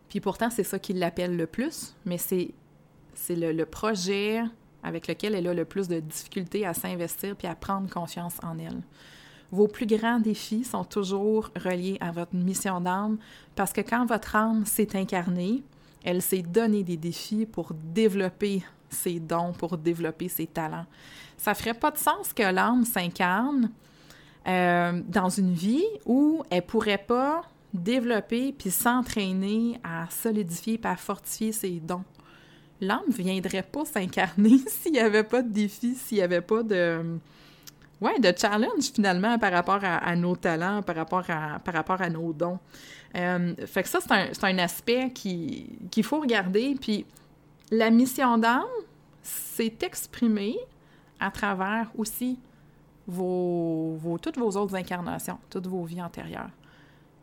Puis 0.08 0.20
pourtant, 0.20 0.50
c'est 0.50 0.64
ça 0.64 0.78
qui 0.78 0.92
l'appelle 0.92 1.36
le 1.36 1.46
plus, 1.46 1.94
mais 2.04 2.18
c'est, 2.18 2.52
le, 3.28 3.64
projet 3.64 4.42
avec 4.82 5.06
lequel 5.06 5.34
elle 5.34 5.46
a 5.46 5.54
le 5.54 5.64
plus 5.64 5.86
de 5.88 6.00
difficultés 6.00 6.66
à 6.66 6.74
s'investir 6.74 7.36
puis 7.36 7.46
à 7.46 7.54
prendre 7.54 7.88
confiance 7.88 8.38
en 8.42 8.58
elle. 8.58 8.80
Vos 9.52 9.68
plus 9.68 9.86
grands 9.86 10.18
défis 10.18 10.64
sont 10.64 10.84
toujours 10.84 11.50
reliés 11.56 11.98
à 12.00 12.12
votre 12.12 12.34
mission 12.34 12.80
d'âme 12.80 13.18
parce 13.54 13.72
que 13.72 13.80
quand 13.80 14.06
votre 14.06 14.36
âme 14.36 14.64
s'est 14.64 14.96
incarnée, 14.96 15.62
elle 16.04 16.22
s'est 16.22 16.42
donné 16.42 16.82
des 16.82 16.96
défis 16.96 17.46
pour 17.46 17.72
développer 17.74 18.62
ses 18.88 19.20
dons, 19.20 19.52
pour 19.52 19.76
développer 19.76 20.28
ses 20.28 20.46
talents. 20.46 20.86
Ça 21.36 21.54
ferait 21.54 21.74
pas 21.74 21.90
de 21.90 21.98
sens 21.98 22.32
que 22.32 22.42
l'âme 22.42 22.84
s'incarne 22.84 23.70
euh, 24.48 25.00
dans 25.06 25.28
une 25.28 25.52
vie 25.52 25.84
où 26.06 26.42
elle 26.50 26.62
pourrait 26.62 27.04
pas 27.06 27.42
développer 27.74 28.52
puis 28.52 28.70
s'entraîner 28.70 29.78
à 29.84 30.08
solidifier 30.10 30.80
et 30.82 30.86
à 30.86 30.96
fortifier 30.96 31.52
ses 31.52 31.80
dons. 31.80 32.04
L'âme 32.80 33.02
ne 33.08 33.12
viendrait 33.12 33.62
pas 33.62 33.84
s'incarner 33.84 34.58
s'il 34.66 34.92
n'y 34.92 34.98
avait 34.98 35.24
pas 35.24 35.42
de 35.42 35.50
défi, 35.50 35.94
s'il 35.94 36.18
n'y 36.18 36.24
avait 36.24 36.40
pas 36.40 36.62
de, 36.62 37.18
ouais, 38.00 38.18
de 38.18 38.32
challenge 38.36 38.90
finalement 38.94 39.38
par 39.38 39.52
rapport 39.52 39.80
à, 39.82 40.16
nos 40.16 40.36
talents, 40.36 40.82
par 40.82 40.96
rapport 40.96 41.24
à, 41.28 41.58
par 41.58 41.74
rapport 41.74 42.00
à 42.00 42.08
nos 42.08 42.32
dons. 42.32 42.58
Euh, 43.16 43.54
fait 43.66 43.82
que 43.82 43.88
ça, 43.88 43.98
c'est 44.00 44.12
un, 44.12 44.30
un, 44.48 44.58
aspect 44.58 45.10
qu'il 45.12 46.04
faut 46.04 46.20
regarder. 46.20 46.76
Puis 46.80 47.04
la 47.70 47.90
mission 47.90 48.38
d'âme, 48.38 48.64
c'est 49.22 49.82
exprimer 49.82 50.56
à 51.18 51.30
travers 51.30 51.90
aussi 51.98 52.38
vos, 53.10 54.18
toutes 54.20 54.38
vos 54.38 54.56
autres 54.56 54.74
incarnations, 54.74 55.38
toutes 55.48 55.66
vos 55.66 55.84
vies 55.84 56.02
antérieures. 56.02 56.50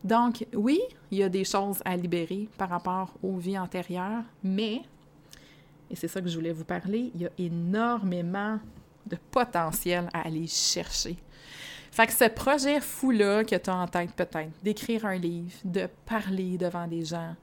Donc, 0.04 0.46
oui, 0.54 0.80
il 1.12 1.18
y 1.18 1.24
a 1.24 1.30
des 1.30 1.44
choses 1.44 1.82
à 1.84 1.96
libérer 1.98 2.48
par 2.58 2.70
rapport 2.70 3.14
aux 3.24 3.38
vies 3.38 3.58
antérieures, 3.58 4.24
mais, 4.44 4.82
et 5.90 5.96
c'est 5.96 6.08
ça 6.08 6.22
que 6.22 6.28
je 6.30 6.36
voulais 6.36 6.54
vous 6.54 6.66
parler, 6.66 7.12
il 7.16 7.22
y 7.22 7.26
a 7.26 7.32
énormément 7.38 8.60
de 9.06 9.18
potentiel 9.32 10.10
à 10.14 10.22
aller 10.28 10.48
chercher. 10.48 11.18
Fait 11.92 12.06
que 12.06 12.14
ce 12.14 12.30
projet 12.30 12.80
fou-là 12.80 13.44
que 13.44 13.56
tu 13.56 13.70
as 13.70 13.76
en 13.76 13.88
tête 13.88 14.12
peut-être, 14.12 14.52
d'écrire 14.62 15.06
un 15.06 15.16
livre, 15.16 15.54
de 15.64 15.88
parler 16.06 16.58
devant 16.58 16.88
des 16.88 17.04
gens, 17.04 17.36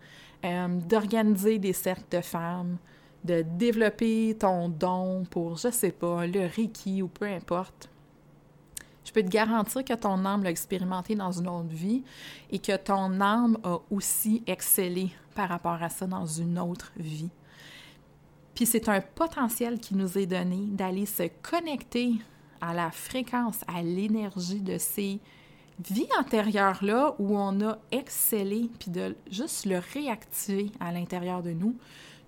euh, 0.45 0.69
d'organiser 0.69 1.59
des 1.59 1.73
cercles 1.73 2.19
de 2.19 2.21
femmes, 2.21 2.77
de 3.25 3.43
développer 3.43 4.37
ton 4.39 4.69
don 4.69 5.25
pour, 5.29 5.57
je 5.57 5.71
sais 5.71 5.91
pas, 5.91 6.27
le 6.27 6.47
Reiki 6.47 7.03
ou 7.03 7.09
peu 7.09 7.25
importe, 7.25 7.89
Je 9.05 9.13
peux 9.13 9.23
te 9.23 9.29
garantir 9.29 9.85
que 9.85 9.93
ton 9.95 10.25
âme 10.25 10.43
l'a 10.43 10.51
expérimenté 10.51 11.15
dans 11.15 11.33
une 11.33 11.49
autre 11.49 11.69
vie 11.69 12.03
et 12.51 12.59
que 12.59 12.77
ton 12.77 13.21
âme 13.21 13.59
a 13.63 13.79
aussi 13.91 14.43
excellé 14.47 15.11
par 15.35 15.49
rapport 15.49 15.83
à 15.83 15.89
ça 15.89 16.07
dans 16.07 16.27
une 16.27 16.59
autre 16.59 16.93
vie. 16.97 17.31
Puis 18.55 18.67
c'est 18.67 18.89
un 18.89 19.01
potentiel 19.01 19.79
qui 19.81 19.95
nous 19.95 20.17
est 20.17 20.27
donné 20.27 20.67
d'aller 20.69 21.07
se 21.07 21.25
connecter 21.43 22.15
à 22.61 22.73
la 22.73 22.91
fréquence, 22.91 23.61
à 23.67 23.83
l'énergie 23.83 24.61
de 24.61 24.79
ces 24.79 25.21
vies 25.91 26.09
antérieures-là 26.19 27.15
où 27.19 27.37
on 27.37 27.61
a 27.63 27.79
excellé, 27.91 28.71
puis 28.79 28.91
de 28.91 29.17
juste 29.31 29.67
le 29.67 29.79
réactiver 29.93 30.71
à 30.81 30.93
l'intérieur 30.93 31.43
de 31.43 31.51
nous, 31.51 31.75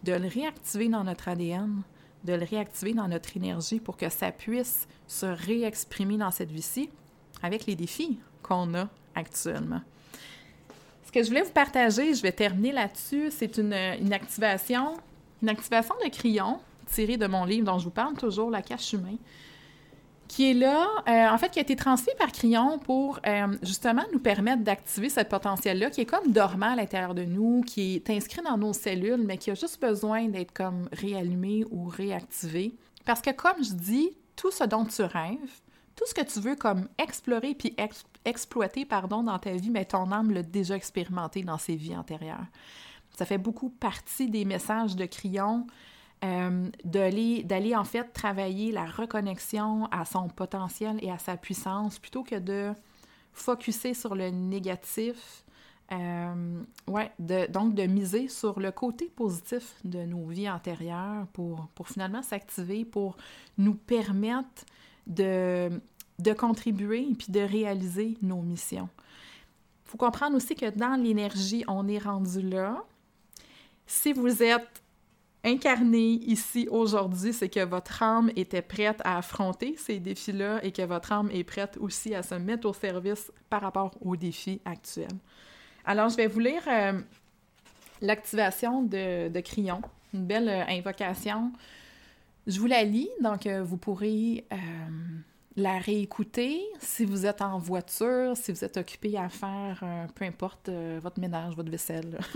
de 0.04 0.12
le 0.12 0.28
réactiver 0.28 0.88
dans 0.88 1.04
notre 1.04 1.28
ADN, 1.28 1.82
de 2.26 2.34
le 2.34 2.44
réactiver 2.44 2.92
dans 2.92 3.08
notre 3.08 3.36
énergie 3.36 3.80
pour 3.80 3.96
que 3.96 4.08
ça 4.08 4.30
puisse 4.32 4.86
se 5.06 5.26
réexprimer 5.26 6.18
dans 6.18 6.30
cette 6.30 6.50
vie-ci 6.50 6.90
avec 7.42 7.66
les 7.66 7.74
défis 7.74 8.18
qu'on 8.42 8.74
a 8.74 8.88
actuellement. 9.14 9.80
Ce 11.06 11.12
que 11.12 11.22
je 11.22 11.28
voulais 11.28 11.42
vous 11.42 11.52
partager, 11.52 12.14
je 12.14 12.22
vais 12.22 12.32
terminer 12.32 12.72
là-dessus, 12.72 13.30
c'est 13.30 13.56
une, 13.58 13.72
une, 13.72 14.12
activation, 14.12 14.94
activation 15.46 15.94
de 16.04 16.10
crayon 16.10 16.58
tirée 16.86 17.16
de 17.16 17.26
mon 17.26 17.44
livre 17.44 17.64
dont 17.64 17.78
je 17.78 17.84
vous 17.84 17.90
parle 17.90 18.14
toujours, 18.14 18.50
La 18.50 18.62
cache 18.62 18.92
humain 18.92 19.16
qui 20.28 20.50
est 20.50 20.54
là, 20.54 20.86
euh, 21.08 21.28
en 21.28 21.38
fait, 21.38 21.50
qui 21.50 21.58
a 21.58 21.62
été 21.62 21.76
transmis 21.76 22.12
par 22.18 22.32
Crayon 22.32 22.78
pour 22.78 23.20
euh, 23.26 23.56
justement 23.62 24.02
nous 24.12 24.18
permettre 24.18 24.62
d'activer 24.62 25.08
ce 25.08 25.20
potentiel-là 25.20 25.90
qui 25.90 26.00
est 26.00 26.06
comme 26.06 26.32
dormant 26.32 26.72
à 26.72 26.76
l'intérieur 26.76 27.14
de 27.14 27.24
nous, 27.24 27.62
qui 27.62 27.96
est 27.96 28.10
inscrit 28.10 28.42
dans 28.42 28.58
nos 28.58 28.72
cellules, 28.72 29.22
mais 29.24 29.38
qui 29.38 29.50
a 29.50 29.54
juste 29.54 29.80
besoin 29.80 30.28
d'être 30.28 30.52
comme 30.52 30.88
réallumé 30.92 31.64
ou 31.70 31.86
réactivé. 31.88 32.74
Parce 33.04 33.20
que 33.20 33.30
comme 33.30 33.62
je 33.62 33.72
dis, 33.72 34.10
tout 34.34 34.50
ce 34.50 34.64
dont 34.64 34.84
tu 34.84 35.02
rêves, 35.02 35.60
tout 35.94 36.04
ce 36.06 36.14
que 36.14 36.22
tu 36.22 36.40
veux 36.40 36.56
comme 36.56 36.88
explorer 36.98 37.54
puis 37.54 37.74
exploiter 38.24 38.84
pardon, 38.84 39.22
dans 39.22 39.38
ta 39.38 39.52
vie, 39.52 39.70
mais 39.70 39.84
ton 39.84 40.12
âme 40.12 40.30
l'a 40.30 40.42
déjà 40.42 40.76
expérimenté 40.76 41.42
dans 41.42 41.58
ses 41.58 41.76
vies 41.76 41.96
antérieures. 41.96 42.46
Ça 43.16 43.24
fait 43.24 43.38
beaucoup 43.38 43.70
partie 43.70 44.28
des 44.28 44.44
messages 44.44 44.94
de 44.94 45.06
Crayon 45.06 45.66
euh, 46.24 46.70
d'aller 46.84 47.76
en 47.76 47.84
fait 47.84 48.12
travailler 48.12 48.72
la 48.72 48.86
reconnexion 48.86 49.86
à 49.86 50.04
son 50.04 50.28
potentiel 50.28 50.98
et 51.02 51.10
à 51.10 51.18
sa 51.18 51.36
puissance 51.36 51.98
plutôt 51.98 52.22
que 52.22 52.36
de 52.36 52.72
focuser 53.32 53.94
sur 53.94 54.14
le 54.14 54.30
négatif. 54.30 55.44
Euh, 55.92 56.62
ouais, 56.88 57.12
de, 57.20 57.46
donc 57.52 57.74
de 57.74 57.84
miser 57.84 58.28
sur 58.28 58.58
le 58.58 58.72
côté 58.72 59.04
positif 59.14 59.74
de 59.84 60.00
nos 60.00 60.26
vies 60.26 60.50
antérieures 60.50 61.28
pour, 61.32 61.68
pour 61.74 61.88
finalement 61.88 62.22
s'activer, 62.22 62.84
pour 62.84 63.16
nous 63.56 63.74
permettre 63.74 64.64
de, 65.06 65.70
de 66.18 66.32
contribuer 66.32 67.06
et 67.08 67.14
puis 67.14 67.30
de 67.30 67.40
réaliser 67.40 68.16
nos 68.22 68.42
missions. 68.42 68.88
Il 69.84 69.90
faut 69.90 69.98
comprendre 69.98 70.34
aussi 70.36 70.56
que 70.56 70.76
dans 70.76 71.00
l'énergie, 71.00 71.62
on 71.68 71.86
est 71.86 71.98
rendu 71.98 72.42
là. 72.42 72.82
Si 73.86 74.12
vous 74.12 74.42
êtes 74.42 74.82
incarné 75.46 76.18
ici 76.26 76.68
aujourd'hui, 76.70 77.32
c'est 77.32 77.48
que 77.48 77.64
votre 77.64 78.02
âme 78.02 78.30
était 78.36 78.62
prête 78.62 79.00
à 79.04 79.18
affronter 79.18 79.76
ces 79.78 80.00
défis-là 80.00 80.62
et 80.64 80.72
que 80.72 80.82
votre 80.82 81.12
âme 81.12 81.30
est 81.32 81.44
prête 81.44 81.78
aussi 81.80 82.14
à 82.14 82.22
se 82.22 82.34
mettre 82.34 82.68
au 82.68 82.72
service 82.72 83.32
par 83.48 83.62
rapport 83.62 83.94
aux 84.00 84.16
défis 84.16 84.60
actuels. 84.64 85.08
Alors, 85.84 86.08
je 86.08 86.16
vais 86.16 86.26
vous 86.26 86.40
lire 86.40 86.62
euh, 86.66 87.00
l'activation 88.02 88.82
de, 88.82 89.28
de 89.28 89.42
une 90.14 90.26
belle 90.26 90.48
euh, 90.48 90.64
invocation. 90.68 91.52
Je 92.46 92.58
vous 92.58 92.66
la 92.66 92.82
lis, 92.82 93.08
donc 93.22 93.46
euh, 93.46 93.62
vous 93.62 93.76
pourrez 93.76 94.44
la 95.56 95.78
réécouter 95.78 96.60
si 96.80 97.04
vous 97.04 97.24
êtes 97.24 97.40
en 97.40 97.58
voiture, 97.58 98.36
si 98.36 98.52
vous 98.52 98.64
êtes 98.64 98.76
occupé 98.76 99.16
à 99.16 99.28
faire, 99.28 99.82
peu 100.14 100.24
importe, 100.24 100.68
votre 101.00 101.18
ménage, 101.18 101.56
votre 101.56 101.70
vaisselle. 101.70 102.18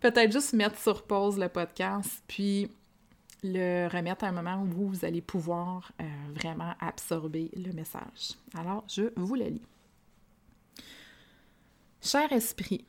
peut-être 0.00 0.32
juste 0.32 0.52
mettre 0.52 0.78
sur 0.78 1.02
pause 1.02 1.38
le 1.38 1.48
podcast, 1.48 2.22
puis 2.26 2.70
le 3.42 3.88
remettre 3.88 4.24
à 4.24 4.28
un 4.28 4.32
moment 4.32 4.62
où 4.62 4.66
vous 4.66 5.04
allez 5.04 5.20
pouvoir 5.20 5.92
euh, 6.00 6.04
vraiment 6.34 6.74
absorber 6.80 7.50
le 7.56 7.72
message. 7.72 8.32
Alors, 8.54 8.84
je 8.88 9.12
vous 9.16 9.34
le 9.34 9.44
lis. 9.44 9.62
Cher 12.00 12.32
esprit, 12.32 12.84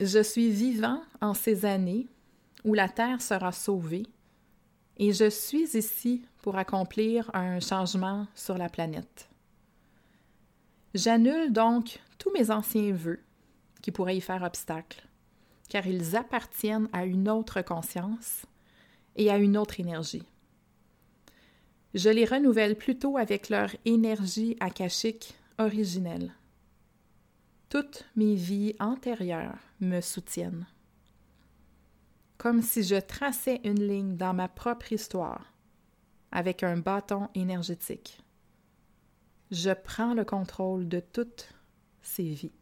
je 0.00 0.22
suis 0.22 0.50
vivant 0.50 1.02
en 1.20 1.34
ces 1.34 1.64
années 1.64 2.06
où 2.64 2.74
la 2.74 2.88
Terre 2.88 3.20
sera 3.20 3.52
sauvée 3.52 4.06
et 4.98 5.12
je 5.12 5.28
suis 5.28 5.76
ici 5.76 6.22
pour 6.42 6.56
accomplir 6.56 7.30
un 7.34 7.60
changement 7.60 8.26
sur 8.34 8.56
la 8.56 8.68
planète. 8.68 9.28
J'annule 10.94 11.52
donc 11.52 12.00
tous 12.18 12.32
mes 12.32 12.50
anciens 12.50 12.92
vœux 12.92 13.22
qui 13.82 13.90
pourraient 13.90 14.16
y 14.16 14.20
faire 14.22 14.42
obstacle 14.42 15.05
car 15.68 15.86
ils 15.86 16.16
appartiennent 16.16 16.88
à 16.92 17.04
une 17.04 17.28
autre 17.28 17.62
conscience 17.62 18.46
et 19.16 19.30
à 19.30 19.38
une 19.38 19.56
autre 19.56 19.80
énergie. 19.80 20.26
Je 21.94 22.10
les 22.10 22.24
renouvelle 22.24 22.76
plutôt 22.76 23.16
avec 23.16 23.48
leur 23.48 23.70
énergie 23.84 24.56
akashique 24.60 25.34
originelle. 25.58 26.34
Toutes 27.68 28.04
mes 28.16 28.34
vies 28.34 28.74
antérieures 28.78 29.58
me 29.80 30.00
soutiennent. 30.00 30.66
Comme 32.38 32.62
si 32.62 32.82
je 32.82 32.96
traçais 32.96 33.60
une 33.64 33.86
ligne 33.86 34.16
dans 34.16 34.34
ma 34.34 34.48
propre 34.48 34.92
histoire 34.92 35.52
avec 36.30 36.62
un 36.62 36.76
bâton 36.76 37.28
énergétique. 37.34 38.20
Je 39.50 39.70
prends 39.70 40.12
le 40.12 40.24
contrôle 40.24 40.86
de 40.88 41.00
toutes 41.00 41.48
ces 42.02 42.24
vies. 42.24 42.52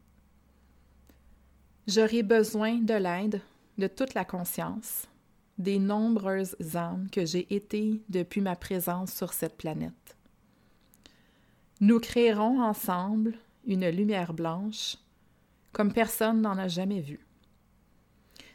J'aurai 1.86 2.22
besoin 2.22 2.78
de 2.78 2.94
l'aide 2.94 3.42
de 3.76 3.86
toute 3.86 4.14
la 4.14 4.24
conscience, 4.24 5.06
des 5.58 5.78
nombreuses 5.78 6.56
âmes 6.74 7.08
que 7.10 7.26
j'ai 7.26 7.54
été 7.54 8.00
depuis 8.08 8.40
ma 8.40 8.56
présence 8.56 9.12
sur 9.12 9.34
cette 9.34 9.58
planète. 9.58 10.16
Nous 11.80 12.00
créerons 12.00 12.62
ensemble 12.62 13.34
une 13.66 13.86
lumière 13.90 14.32
blanche 14.32 14.96
comme 15.72 15.92
personne 15.92 16.40
n'en 16.40 16.56
a 16.56 16.68
jamais 16.68 17.00
vu, 17.00 17.20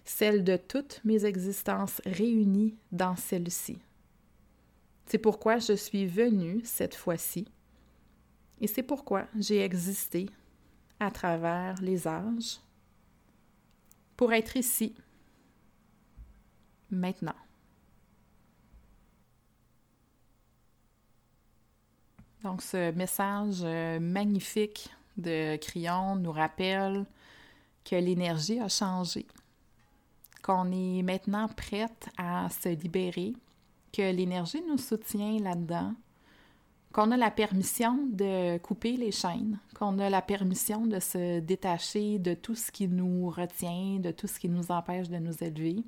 celle 0.06 0.44
de 0.44 0.58
toutes 0.58 1.00
mes 1.04 1.26
existences 1.26 2.02
réunies 2.06 2.76
dans 2.92 3.16
celle-ci. 3.16 3.78
C'est 5.06 5.20
pourquoi 5.20 5.60
je 5.60 5.74
suis 5.74 6.08
venue 6.08 6.62
cette 6.64 6.96
fois-ci, 6.96 7.48
et 8.60 8.68
c'est 8.68 8.84
pourquoi 8.84 9.28
j'ai 9.38 9.64
existé 9.64 10.30
à 11.00 11.12
travers 11.12 11.80
les 11.82 12.08
âges, 12.08 12.60
pour 14.20 14.34
être 14.34 14.58
ici, 14.58 14.94
maintenant. 16.90 17.38
Donc 22.44 22.62
ce 22.62 22.92
message 22.92 23.60
euh, 23.64 24.02
magnifique 24.02 24.90
de 25.16 25.56
Crayon 25.56 26.18
nous 26.18 26.34
rappelle 26.34 27.06
que 27.86 27.96
l'énergie 27.96 28.60
a 28.60 28.68
changé, 28.68 29.26
qu'on 30.44 30.70
est 30.70 31.02
maintenant 31.02 31.48
prête 31.48 32.10
à 32.18 32.50
se 32.50 32.68
libérer, 32.68 33.32
que 33.94 34.02
l'énergie 34.02 34.62
nous 34.68 34.78
soutient 34.78 35.40
là-dedans, 35.40 35.96
qu'on 36.94 37.12
a 37.12 37.18
la 37.18 37.32
permission 37.32 38.00
de 38.12 38.58
couper 38.58 38.98
les 38.98 39.12
chaînes, 39.12 39.60
qu'on 39.76 40.00
a 40.00 40.10
la 40.10 40.22
permission 40.22 40.86
de 40.88 41.00
se 41.00 41.40
détacher 41.40 42.18
de 42.18 42.34
tout 42.34 42.56
ce 42.56 42.72
qui 42.72 42.88
nous 42.88 43.30
retient, 43.30 44.00
de 44.00 44.12
tout 44.12 44.28
ce 44.28 44.40
qui 44.40 44.50
nous 44.50 44.72
empêche 44.72 45.10
de 45.10 45.18
nous 45.18 45.44
élever, 45.44 45.84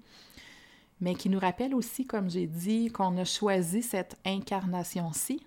mais 1.00 1.16
qui 1.16 1.30
nous 1.30 1.40
rappelle 1.40 1.74
aussi, 1.74 2.06
comme 2.06 2.30
j'ai 2.30 2.46
dit, 2.46 2.90
qu'on 2.90 3.18
a 3.18 3.26
choisi 3.26 3.82
cette 3.82 4.18
incarnation-ci, 4.26 5.44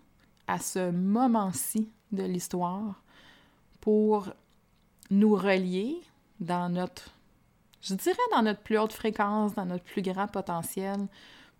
à 0.48 0.58
ce 0.58 0.90
moment-ci 0.90 1.88
de 2.10 2.24
l'histoire, 2.24 3.00
pour 3.80 4.30
nous 5.10 5.34
relier 5.36 6.00
dans 6.40 6.68
notre, 6.68 7.14
je 7.80 7.94
dirais, 7.94 8.16
dans 8.32 8.42
notre 8.42 8.60
plus 8.60 8.78
haute 8.78 8.92
fréquence, 8.92 9.54
dans 9.54 9.66
notre 9.66 9.84
plus 9.84 10.02
grand 10.02 10.26
potentiel, 10.26 11.06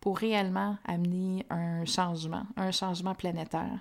pour 0.05 0.19
réellement 0.19 0.77
amener 0.85 1.47
un 1.49 1.87
changement, 1.87 2.43
un 2.59 2.73
changement 2.73 3.14
planétaire. 3.14 3.81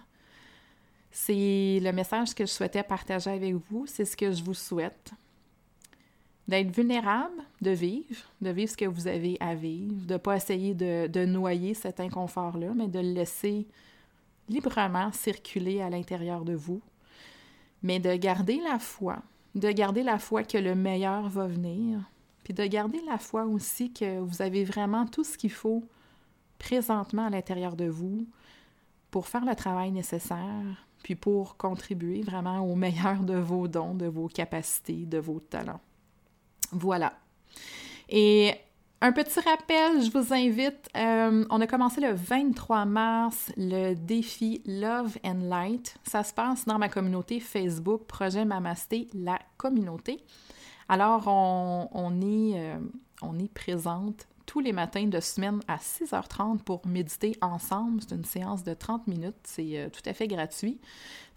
C'est 1.11 1.81
le 1.83 1.91
message 1.91 2.33
que 2.33 2.45
je 2.45 2.49
souhaitais 2.49 2.81
partager 2.81 3.29
avec 3.29 3.55
vous, 3.69 3.85
c'est 3.87 4.05
ce 4.05 4.15
que 4.15 4.31
je 4.31 4.41
vous 4.41 4.53
souhaite. 4.53 5.11
D'être 6.47 6.73
vulnérable, 6.73 7.43
de 7.61 7.71
vivre, 7.71 8.23
de 8.39 8.51
vivre 8.51 8.71
ce 8.71 8.77
que 8.77 8.85
vous 8.85 9.05
avez 9.07 9.35
à 9.41 9.53
vivre, 9.53 10.05
de 10.05 10.13
ne 10.13 10.17
pas 10.17 10.37
essayer 10.37 10.73
de, 10.73 11.07
de 11.07 11.25
noyer 11.25 11.73
cet 11.73 11.99
inconfort-là, 11.99 12.71
mais 12.73 12.87
de 12.87 12.99
le 12.99 13.11
laisser 13.11 13.67
librement 14.47 15.11
circuler 15.11 15.81
à 15.81 15.89
l'intérieur 15.89 16.45
de 16.45 16.53
vous, 16.53 16.79
mais 17.81 17.99
de 17.99 18.15
garder 18.15 18.61
la 18.61 18.79
foi, 18.79 19.17
de 19.55 19.69
garder 19.71 20.03
la 20.03 20.19
foi 20.19 20.43
que 20.43 20.57
le 20.57 20.73
meilleur 20.73 21.27
va 21.27 21.47
venir, 21.47 21.99
puis 22.45 22.53
de 22.53 22.65
garder 22.65 23.01
la 23.05 23.17
foi 23.17 23.43
aussi 23.43 23.91
que 23.91 24.19
vous 24.19 24.41
avez 24.41 24.63
vraiment 24.63 25.05
tout 25.05 25.25
ce 25.25 25.37
qu'il 25.37 25.51
faut 25.51 25.83
présentement 26.63 27.25
à 27.25 27.29
l'intérieur 27.29 27.75
de 27.75 27.85
vous 27.85 28.25
pour 29.11 29.27
faire 29.27 29.45
le 29.45 29.53
travail 29.53 29.91
nécessaire, 29.91 30.87
puis 31.03 31.15
pour 31.15 31.57
contribuer 31.57 32.21
vraiment 32.21 32.61
au 32.61 32.75
meilleur 32.75 33.19
de 33.19 33.35
vos 33.35 33.67
dons, 33.67 33.93
de 33.93 34.07
vos 34.07 34.27
capacités, 34.27 35.05
de 35.05 35.17
vos 35.17 35.39
talents. 35.39 35.81
Voilà. 36.71 37.13
Et 38.07 38.53
un 39.01 39.11
petit 39.11 39.39
rappel, 39.41 40.01
je 40.01 40.09
vous 40.11 40.33
invite, 40.33 40.89
euh, 40.95 41.45
on 41.49 41.59
a 41.59 41.67
commencé 41.67 41.99
le 41.99 42.13
23 42.13 42.85
mars 42.85 43.51
le 43.57 43.93
défi 43.93 44.61
Love 44.65 45.17
and 45.25 45.41
Light. 45.49 45.97
Ça 46.03 46.23
se 46.23 46.33
passe 46.33 46.65
dans 46.65 46.79
ma 46.79 46.87
communauté 46.87 47.41
Facebook, 47.41 48.05
Projet 48.05 48.45
Mamasté, 48.45 49.09
la 49.13 49.37
communauté. 49.57 50.23
Alors, 50.87 51.27
on, 51.27 52.21
est, 52.21 52.57
euh, 52.57 52.77
on 53.21 53.37
est 53.37 53.53
présente 53.53 54.27
les 54.59 54.73
matins 54.73 55.07
de 55.07 55.19
semaine 55.19 55.61
à 55.67 55.77
6h30 55.77 56.59
pour 56.59 56.85
méditer 56.85 57.37
ensemble. 57.41 58.01
C'est 58.01 58.15
une 58.15 58.25
séance 58.25 58.63
de 58.63 58.73
30 58.73 59.07
minutes, 59.07 59.35
c'est 59.43 59.77
euh, 59.77 59.89
tout 59.89 60.07
à 60.07 60.13
fait 60.13 60.27
gratuit. 60.27 60.79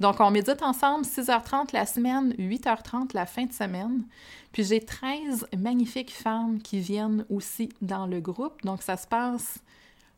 Donc, 0.00 0.20
on 0.20 0.30
médite 0.30 0.62
ensemble 0.62 1.04
6h30 1.04 1.72
la 1.72 1.86
semaine, 1.86 2.32
8h30 2.38 3.10
la 3.14 3.26
fin 3.26 3.44
de 3.44 3.52
semaine. 3.52 4.04
Puis 4.52 4.64
j'ai 4.64 4.80
13 4.80 5.48
magnifiques 5.56 6.12
femmes 6.12 6.60
qui 6.60 6.80
viennent 6.80 7.24
aussi 7.30 7.70
dans 7.80 8.06
le 8.06 8.20
groupe. 8.20 8.62
Donc, 8.62 8.82
ça 8.82 8.96
se 8.96 9.06
passe 9.06 9.58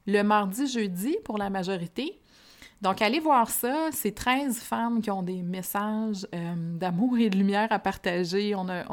le 0.06 0.22
mardi, 0.22 0.66
jeudi 0.66 1.16
pour 1.24 1.38
la 1.38 1.50
majorité. 1.50 2.18
Donc, 2.80 3.02
allez 3.02 3.18
voir 3.18 3.50
ça. 3.50 3.90
C'est 3.92 4.14
13 4.14 4.58
femmes 4.58 5.00
qui 5.00 5.10
ont 5.10 5.22
des 5.22 5.42
messages 5.42 6.26
euh, 6.34 6.54
d'amour 6.78 7.18
et 7.18 7.28
de 7.28 7.36
lumière 7.36 7.66
à 7.70 7.78
partager. 7.78 8.54
On 8.54 8.68
a, 8.68 8.84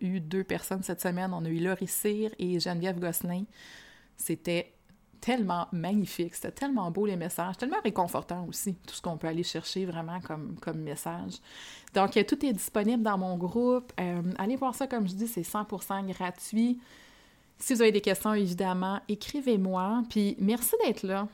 eu 0.00 0.20
deux 0.20 0.44
personnes 0.44 0.82
cette 0.82 1.00
semaine. 1.00 1.32
On 1.34 1.44
a 1.44 1.48
eu 1.48 1.58
Laurie 1.58 1.88
Cyr 1.88 2.30
et 2.38 2.60
Geneviève 2.60 3.00
Gosselin. 3.00 3.44
C'était 4.16 4.72
tellement 5.20 5.68
magnifique, 5.70 6.34
c'était 6.34 6.50
tellement 6.50 6.90
beau 6.90 7.06
les 7.06 7.14
messages, 7.14 7.56
tellement 7.56 7.80
réconfortant 7.84 8.44
aussi, 8.48 8.74
tout 8.74 8.96
ce 8.96 9.00
qu'on 9.00 9.16
peut 9.16 9.28
aller 9.28 9.44
chercher 9.44 9.86
vraiment 9.86 10.18
comme, 10.20 10.78
message. 10.78 11.34
Donc, 11.94 12.12
tout 12.26 12.44
est 12.44 12.52
disponible 12.52 13.04
dans 13.04 13.16
mon 13.18 13.36
groupe. 13.36 13.92
Euh, 14.00 14.20
allez 14.36 14.56
voir 14.56 14.74
ça, 14.74 14.88
comme 14.88 15.06
je 15.08 15.14
dis, 15.14 15.28
c'est 15.28 15.42
100% 15.42 16.06
gratuit. 16.12 16.80
Si 17.58 17.74
vous 17.74 17.82
avez 17.82 17.92
des 17.92 18.00
questions, 18.00 18.34
évidemment, 18.34 19.00
écrivez-moi. 19.08 20.02
Puis 20.10 20.36
merci 20.40 20.74
d'être 20.84 21.04
là. 21.04 21.28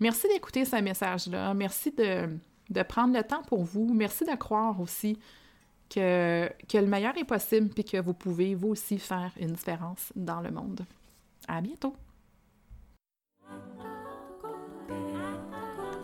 Merci 0.00 0.28
d'écouter 0.28 0.64
ce 0.64 0.76
message-là. 0.76 1.54
Merci 1.54 1.90
de, 1.92 2.28
de, 2.70 2.82
prendre 2.82 3.16
le 3.16 3.22
temps 3.22 3.42
pour 3.42 3.64
vous. 3.64 3.92
Merci 3.94 4.24
de 4.24 4.34
croire 4.34 4.80
aussi 4.80 5.18
que, 5.88 6.48
que 6.68 6.78
le 6.78 6.86
meilleur 6.86 7.16
est 7.16 7.24
possible 7.24 7.68
puis 7.70 7.84
que 7.84 7.98
vous 7.98 8.14
pouvez, 8.14 8.54
vous 8.54 8.68
aussi, 8.68 8.98
faire 8.98 9.32
une 9.40 9.52
différence 9.52 10.12
dans 10.14 10.40
le 10.40 10.50
monde. 10.50 10.80
À 11.48 11.60
bientôt! 11.60 11.94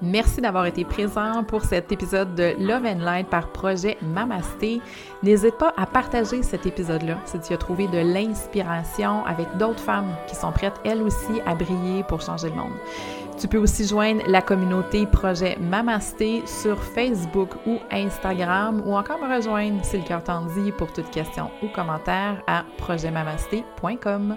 Merci 0.05 0.41
d'avoir 0.41 0.67
été 0.67 0.85
présent 0.85 1.45
pour 1.45 1.63
cet 1.63 1.93
épisode 1.93 2.35
de 2.35 2.57
Love 2.59 2.85
and 2.87 3.05
Light 3.05 3.29
par 3.29 3.53
projet 3.53 3.97
Mamasté. 4.03 4.81
N'hésite 5.23 5.57
pas 5.59 5.73
à 5.77 5.87
partager 5.87 6.43
cet 6.43 6.67
épisode-là 6.67 7.21
si 7.25 7.39
tu 7.39 7.53
as 7.53 7.57
trouvé 7.57 7.87
de 7.87 7.99
l'inspiration 7.99 9.25
avec 9.27 9.57
d'autres 9.59 9.79
femmes 9.79 10.17
qui 10.27 10.35
sont 10.35 10.51
prêtes 10.51 10.81
elles 10.85 11.03
aussi 11.03 11.41
à 11.47 11.55
briller 11.55 12.03
pour 12.03 12.21
changer 12.21 12.49
le 12.49 12.57
monde. 12.57 12.73
Tu 13.39 13.49
peux 13.49 13.59
aussi 13.59 13.87
joindre 13.87 14.23
la 14.27 14.41
communauté 14.41 15.07
Projet 15.07 15.57
Mamasté 15.59 16.43
sur 16.47 16.83
Facebook 16.83 17.51
ou 17.67 17.79
Instagram 17.91 18.83
ou 18.87 18.95
encore 18.95 19.19
me 19.19 19.35
rejoindre 19.35 19.85
si 19.85 19.99
le 19.99 20.05
cœur 20.05 20.23
t'en 20.23 20.47
dit 20.47 20.71
pour 20.73 20.93
toute 20.93 21.11
question 21.11 21.51
ou 21.63 21.69
commentaire 21.69 22.43
à 22.47 22.65
projetmamasté.com. 22.79 24.37